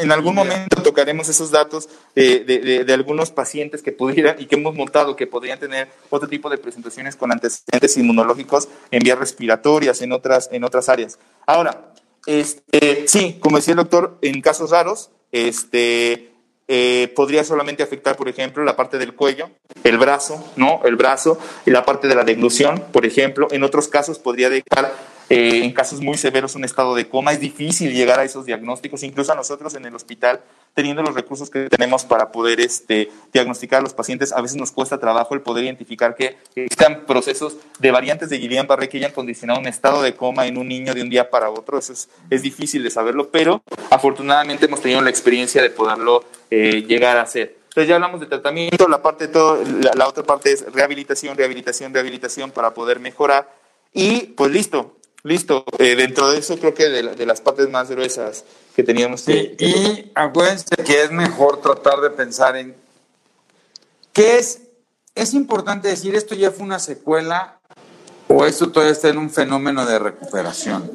[0.00, 4.54] en algún momento, tocaremos esos datos de, de, de, algunos pacientes que pudieran y que
[4.54, 10.00] hemos montado que podrían tener otro tipo de presentaciones con antecedentes inmunológicos en vías respiratorias,
[10.02, 11.18] en otras, en otras áreas.
[11.44, 11.92] Ahora,
[12.26, 16.33] este, sí, como decía el doctor, en casos raros, este,
[16.66, 19.50] eh, podría solamente afectar, por ejemplo, la parte del cuello,
[19.82, 20.80] el brazo, ¿no?
[20.84, 23.48] El brazo y la parte de la deglución, por ejemplo.
[23.50, 24.92] En otros casos podría dejar
[25.28, 27.32] eh, en casos muy severos un estado de coma.
[27.32, 30.40] Es difícil llegar a esos diagnósticos, incluso a nosotros en el hospital,
[30.74, 34.72] teniendo los recursos que tenemos para poder este, diagnosticar a los pacientes, a veces nos
[34.72, 39.60] cuesta trabajo el poder identificar que están procesos de variantes de Guillain-Barré que hayan condicionado
[39.60, 41.78] un estado de coma en un niño de un día para otro.
[41.78, 46.84] Eso es, es difícil de saberlo, pero afortunadamente hemos tenido la experiencia de poderlo eh,
[46.86, 47.56] llegar a hacer.
[47.68, 51.94] Entonces ya hablamos de tratamiento, la parte todo, la, la otra parte es rehabilitación, rehabilitación,
[51.94, 53.52] rehabilitación para poder mejorar.
[53.92, 57.90] Y pues listo, Listo, eh, dentro de eso creo que de, de, las partes más
[57.90, 58.44] gruesas
[58.74, 59.20] que teníamos.
[59.20, 59.66] Sí, que...
[59.66, 62.74] y acuérdense que es mejor tratar de pensar en
[64.12, 64.62] qué es,
[65.14, 67.58] es importante decir, esto ya fue una secuela
[68.26, 70.90] o esto todavía está en un fenómeno de recuperación.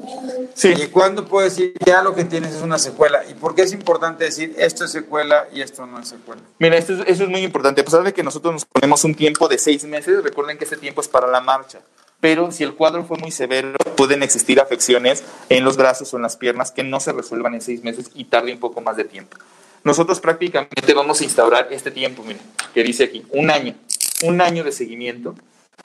[0.56, 0.74] Sí.
[0.76, 3.24] ¿Y cuándo puedo decir ya lo que tienes es una secuela?
[3.30, 6.42] ¿Y por qué es importante decir esto es secuela y esto no es secuela?
[6.58, 7.82] Mira, esto es, eso es muy importante.
[7.82, 10.76] A pesar de que nosotros nos ponemos un tiempo de seis meses, recuerden que ese
[10.76, 11.80] tiempo es para la marcha
[12.20, 16.24] pero si el cuadro fue muy severo, pueden existir afecciones en los brazos o en
[16.24, 19.06] las piernas que no se resuelvan en seis meses y tarde un poco más de
[19.06, 19.38] tiempo.
[19.84, 22.42] Nosotros prácticamente vamos a instaurar este tiempo, miren,
[22.74, 23.76] que dice aquí, un año,
[24.24, 25.36] un año de seguimiento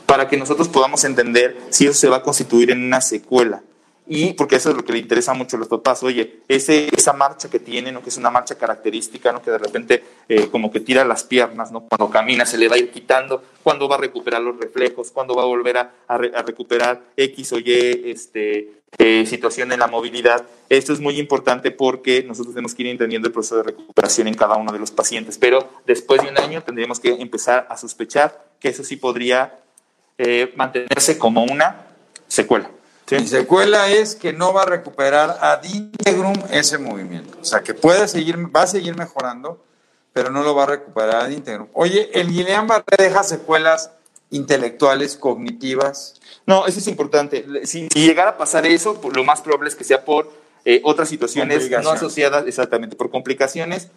[0.07, 3.63] para que nosotros podamos entender si eso se va a constituir en una secuela.
[4.07, 7.15] Y porque eso es lo que le interesa mucho a los papás, oye, ese, esa
[7.15, 8.03] marcha que tienen, ¿no?
[8.03, 9.41] que es una marcha característica, ¿no?
[9.41, 11.81] que de repente eh, como que tira las piernas, ¿no?
[11.89, 15.35] cuando camina se le va a ir quitando, cuándo va a recuperar los reflejos, cuándo
[15.35, 19.81] va a volver a, a, re, a recuperar X o Y este, eh, situación en
[19.81, 20.47] la movilidad.
[20.69, 24.35] Esto es muy importante porque nosotros tenemos que ir entendiendo el proceso de recuperación en
[24.35, 28.45] cada uno de los pacientes, pero después de un año tendríamos que empezar a sospechar
[28.61, 29.59] que eso sí podría
[30.19, 31.87] eh, mantenerse como una
[32.29, 32.71] secuela.
[33.07, 33.17] Sí.
[33.17, 37.37] Mi secuela es que no va a recuperar ad integrum ese movimiento.
[37.41, 39.63] O sea, que puede seguir, va a seguir mejorando,
[40.13, 41.69] pero no lo va a recuperar ad integrum.
[41.75, 43.91] Oye, ¿el Guillain-Barré deja secuelas
[44.31, 46.21] intelectuales, cognitivas?
[46.47, 47.45] No, eso es importante.
[47.67, 50.33] Si, si llegara a pasar eso, lo más probable es que sea por
[50.65, 53.91] eh, otras situaciones no asociadas, exactamente, por complicaciones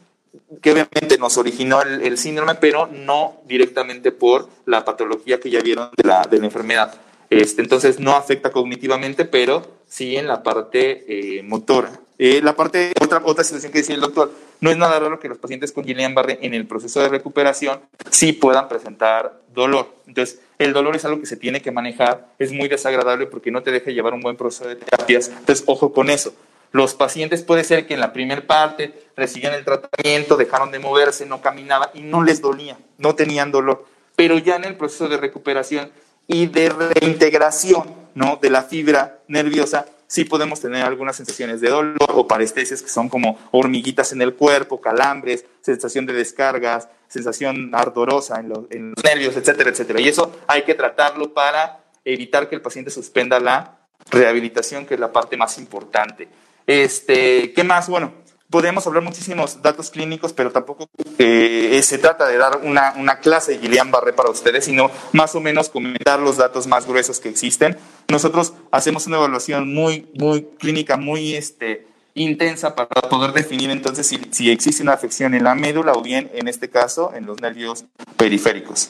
[0.61, 5.89] que obviamente nos originó el, síndrome, pero no directamente por la patología que ya vieron
[5.95, 6.93] de la, de la enfermedad.
[7.29, 11.91] Este, entonces no afecta cognitivamente, pero sí en la parte eh, motora.
[12.19, 15.29] Eh, la parte, otra, otra situación que decía el doctor, no es nada raro que
[15.29, 19.93] los pacientes con Guillain-Barré en el proceso de recuperación sí puedan presentar dolor.
[20.07, 23.61] Entonces, el dolor es algo que se tiene que manejar, es muy desagradable porque no
[23.61, 25.27] te deja llevar un buen proceso de terapias.
[25.27, 26.33] Entonces, ojo con eso.
[26.71, 31.25] Los pacientes puede ser que en la primera parte recibían el tratamiento, dejaron de moverse,
[31.25, 33.85] no caminaban y no les dolía, no tenían dolor.
[34.15, 35.91] Pero ya en el proceso de recuperación
[36.27, 38.37] y de reintegración ¿no?
[38.41, 43.09] de la fibra nerviosa, sí podemos tener algunas sensaciones de dolor o parestesias que son
[43.09, 48.59] como hormiguitas en el cuerpo, calambres, sensación de descargas, sensación ardorosa en los,
[49.03, 50.01] nervios, etcétera, etcétera.
[50.01, 53.77] Y eso hay que tratarlo para evitar que el paciente suspenda la
[54.09, 56.27] rehabilitación, que es la parte más importante.
[56.65, 57.89] Este, ¿Qué más?
[57.89, 58.13] Bueno,
[58.49, 63.53] podemos hablar muchísimos datos clínicos, pero tampoco eh, se trata de dar una, una clase
[63.57, 67.77] de Guillain-Barré para ustedes, sino más o menos comentar los datos más gruesos que existen.
[68.07, 74.19] Nosotros hacemos una evaluación muy, muy clínica, muy este, intensa para poder definir entonces si,
[74.31, 77.85] si existe una afección en la médula o bien, en este caso, en los nervios
[78.15, 78.89] periféricos.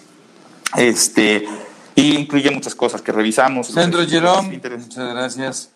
[0.75, 1.47] Este,
[1.95, 3.67] y incluye muchas cosas que revisamos.
[3.67, 5.71] Centro Jerón, muchas gracias.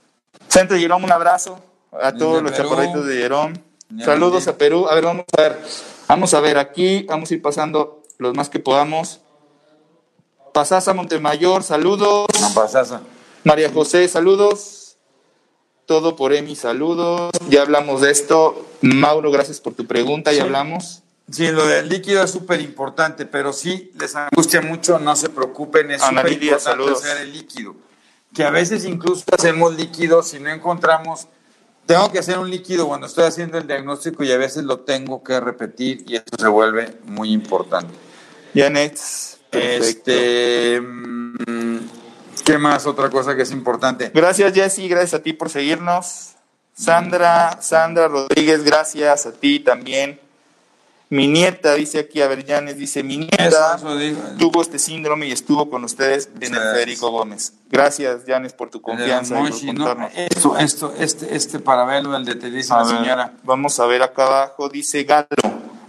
[0.47, 1.59] Centro Jerón, un abrazo
[1.91, 3.70] a todos los chaparritos de Jerón.
[3.99, 4.87] Saludos a Perú.
[4.89, 5.59] A ver, vamos a ver.
[6.07, 7.03] Vamos a ver aquí.
[7.03, 9.21] Vamos a ir pasando los más que podamos.
[10.53, 12.27] Pasasa Montemayor, saludos.
[12.53, 13.01] Pasasa.
[13.43, 14.97] María José, saludos.
[15.85, 17.31] Todo por Emi, saludos.
[17.49, 18.67] Ya hablamos de esto.
[18.81, 20.31] Mauro, gracias por tu pregunta.
[20.31, 21.03] Ya hablamos.
[21.31, 25.91] Sí, lo del líquido es súper importante, pero sí les angustia mucho, no se preocupen,
[25.91, 27.75] es súper importante hacer el líquido.
[28.33, 31.27] Que a veces incluso hacemos líquido si no encontramos
[31.85, 35.23] tengo que hacer un líquido cuando estoy haciendo el diagnóstico y a veces lo tengo
[35.23, 37.93] que repetir y eso se vuelve muy importante.
[38.55, 38.99] Janet,
[39.51, 41.77] este, mm,
[42.45, 42.85] ¿qué más?
[42.85, 44.11] Otra cosa que es importante.
[44.13, 46.35] Gracias Jessy, gracias a ti por seguirnos.
[46.73, 50.19] Sandra, Sandra Rodríguez, gracias a ti también.
[51.11, 53.77] Mi nieta, dice aquí Avellanes, dice, mi nieta
[54.39, 57.53] tuvo este síndrome y estuvo con ustedes en el Federico Gómez.
[57.69, 59.37] Gracias, Janes, por tu confianza.
[60.15, 63.33] esto, esto, este, este parabelo, el deterioro la señora.
[63.43, 65.27] Vamos a ver acá abajo, dice Galo,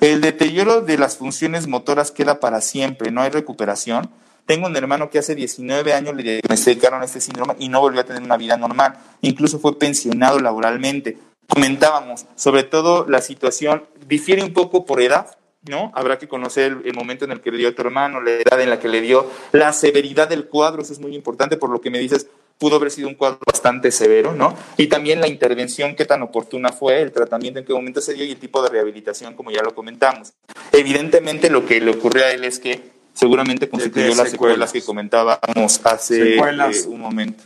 [0.01, 4.11] el deterioro de las funciones motoras queda para siempre, no hay recuperación.
[4.45, 8.05] Tengo un hermano que hace 19 años le diagnosticaron este síndrome y no volvió a
[8.05, 8.95] tener una vida normal.
[9.21, 11.17] Incluso fue pensionado laboralmente
[11.49, 15.37] comentábamos, sobre todo la situación difiere un poco por edad,
[15.69, 15.93] ¿no?
[15.95, 18.61] Habrá que conocer el, momento en el que le dio a tu hermano, la edad
[18.61, 21.81] en la que le dio, la severidad del cuadro, eso es muy importante, por lo
[21.81, 22.27] que me dices,
[22.59, 24.57] pudo haber sido un cuadro bastante severo, ¿no?
[24.77, 28.25] Y también la intervención, qué tan oportuna fue, el tratamiento en qué momento se dio
[28.25, 30.33] y el tipo de rehabilitación, como ya lo comentamos.
[30.73, 32.81] Evidentemente lo que le ocurrió a él es que
[33.15, 37.43] seguramente constituyó las secuelas que comentábamos hace eh, un momento.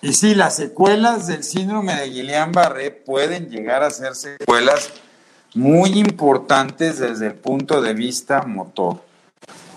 [0.00, 4.92] Y sí, las secuelas del síndrome de Guillain-Barré pueden llegar a ser secuelas
[5.54, 9.02] muy importantes desde el punto de vista motor.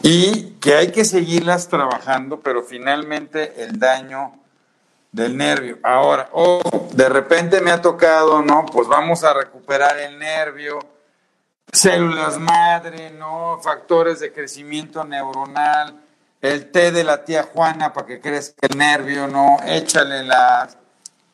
[0.04, 4.34] Y que hay que seguirlas trabajando, pero finalmente el daño
[5.12, 5.80] del nervio.
[5.84, 6.62] Ahora, oh,
[6.94, 8.66] de repente me ha tocado, ¿no?
[8.66, 10.80] Pues vamos a recuperar el nervio,
[11.72, 13.60] células madre, ¿no?
[13.62, 16.00] Factores de crecimiento neuronal,
[16.42, 19.60] el té de la tía Juana para que crezca el nervio, ¿no?
[19.66, 20.70] Échale la...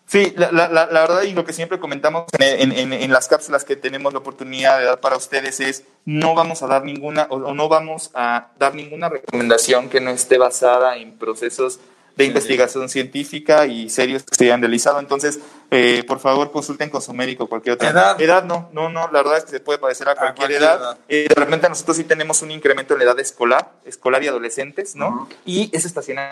[0.05, 3.65] Sí, la, la, la, verdad y lo que siempre comentamos en, en, en, las cápsulas
[3.65, 7.53] que tenemos la oportunidad de dar para ustedes es no vamos a dar ninguna o
[7.53, 11.81] no vamos a dar ninguna recomendación que no esté basada en procesos
[12.17, 14.99] de investigación científica y serios que se hayan realizado.
[14.99, 15.39] Entonces,
[15.69, 17.89] eh, por favor, consulten con su médico cualquier otra.
[17.89, 18.19] ¿Edad?
[18.19, 20.97] Edad no, no, no, la verdad es que se puede padecer a cualquier, edad.
[21.07, 24.95] Eh, de repente nosotros sí tenemos un incremento en la edad escolar, escolar y adolescentes,
[24.95, 25.29] ¿no?
[25.45, 26.31] Y es estacional.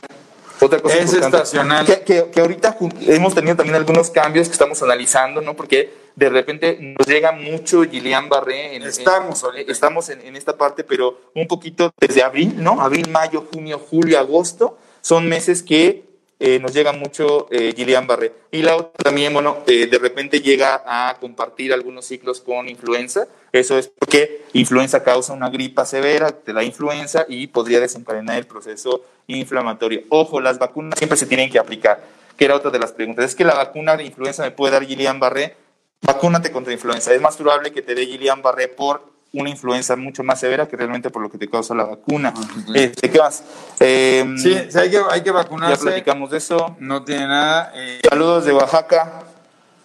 [0.60, 1.86] Otra cosa es estacional.
[1.86, 5.54] Que, que, que, ahorita hemos tenido también algunos cambios que estamos analizando, ¿no?
[5.54, 8.78] Porque de repente nos llega mucho Gillian Barré.
[8.78, 12.82] En, estamos en, estamos en, en, esta parte, pero un poquito desde abril, ¿no?
[12.82, 16.04] Abril, mayo, junio, julio, agosto son meses que
[16.40, 18.34] eh, nos llega mucho eh, Gillian Barré.
[18.50, 23.28] Y la otra también, bueno, eh, de repente llega a compartir algunos ciclos con influenza.
[23.52, 28.48] Eso es porque influenza causa una gripa severa, te da influenza y podría desencadenar el
[28.48, 30.02] proceso inflamatorio.
[30.10, 32.04] Ojo, las vacunas siempre se tienen que aplicar,
[32.36, 33.26] que era otra de las preguntas.
[33.26, 35.56] Es que la vacuna de influenza me puede dar Gillian Barré.
[36.02, 37.14] Vacúnate contra influenza.
[37.14, 40.78] Es más probable que te dé Gillian Barré por una influenza mucho más severa que
[40.78, 42.34] realmente por lo que te causa la vacuna.
[42.74, 43.44] Este, ¿Qué más?
[43.80, 45.76] Em, sí, hay que, hay que vacunarse.
[45.76, 46.76] Ya platicamos de eso.
[46.80, 47.72] No tiene nada.
[47.76, 49.24] Eh, saludos de Oaxaca.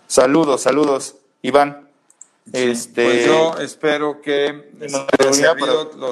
[0.07, 1.17] Saludos, saludos.
[1.43, 1.89] Iván.
[2.53, 4.73] Este, pues yo espero que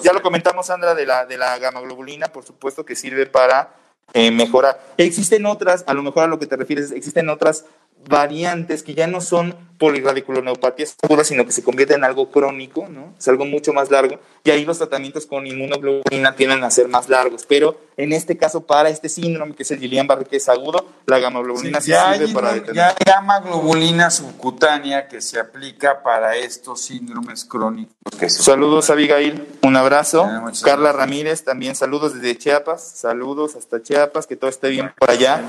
[0.03, 3.75] ya lo comentamos, Sandra, de la, de la gamma globulina, por supuesto que sirve para
[4.13, 4.81] eh, mejorar.
[4.99, 7.65] Existen otras, a lo mejor a lo que te refieres, existen otras
[8.09, 13.15] variantes que ya no son polirradiculoneupatías agudas, sino que se convierten en algo crónico, ¿no?
[13.19, 17.09] Es algo mucho más largo, y ahí los tratamientos con inmunoglobulina tienden a ser más
[17.09, 20.87] largos, pero en este caso, para este síndrome, que es el Guillain-Barré, que es agudo,
[21.07, 22.77] la globulina sí, sirve para detener.
[22.77, 27.93] Ya hay globulina subcutánea que se aplica para estos síndromes crónicos.
[28.29, 30.31] saludos, Abigail, un abrazo.
[30.63, 35.43] Carla Ramírez, también saludos desde Chiapas, saludos hasta Chiapas, que todo esté bien por allá.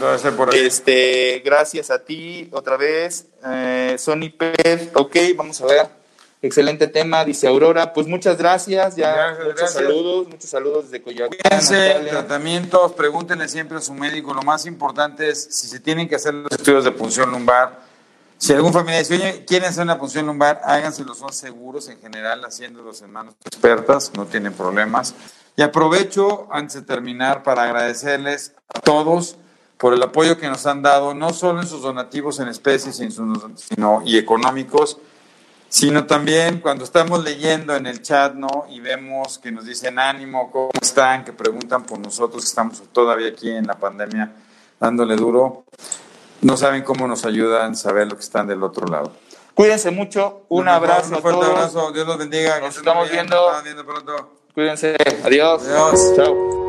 [0.54, 3.28] Este, gracias a ti, otra vez.
[3.46, 6.00] Eh, Sony Pérez, ok, vamos a ver.
[6.42, 7.94] Excelente tema, dice Aurora.
[7.94, 11.38] Pues muchas gracias, ya muchos saludos, muchos saludos desde Coyoacán.
[11.42, 14.34] Cuídense, tratamientos, pregúntenle siempre a su médico.
[14.34, 17.88] Lo más importante es si se tienen que hacer los estudios de punción lumbar.
[18.38, 22.42] Si algún familiar dice, oye, quieren hacer una punción lumbar, háganselo, son seguros en general,
[22.46, 25.14] haciéndolos en manos expertas, no tienen problemas.
[25.58, 29.36] Y aprovecho, antes de terminar, para agradecerles a todos
[29.80, 34.02] por el apoyo que nos han dado, no solo en sus donativos en especies sino,
[34.04, 34.98] y económicos,
[35.70, 38.66] sino también cuando estamos leyendo en el chat, ¿no?
[38.70, 43.30] Y vemos que nos dicen ánimo, cómo están, que preguntan por nosotros, que estamos todavía
[43.30, 44.34] aquí en la pandemia
[44.82, 45.64] dándole duro.
[46.42, 49.14] No saben cómo nos ayudan saber lo que están del otro lado.
[49.54, 51.16] Cuídense mucho, un abrazo.
[51.16, 52.60] Un fuerte abrazo, Dios los bendiga.
[52.60, 53.36] Nos estamos viendo.
[53.36, 54.30] Nos estamos viendo pronto.
[54.54, 55.64] Cuídense, adiós.
[55.66, 56.16] Adiós.
[56.18, 56.69] Chao.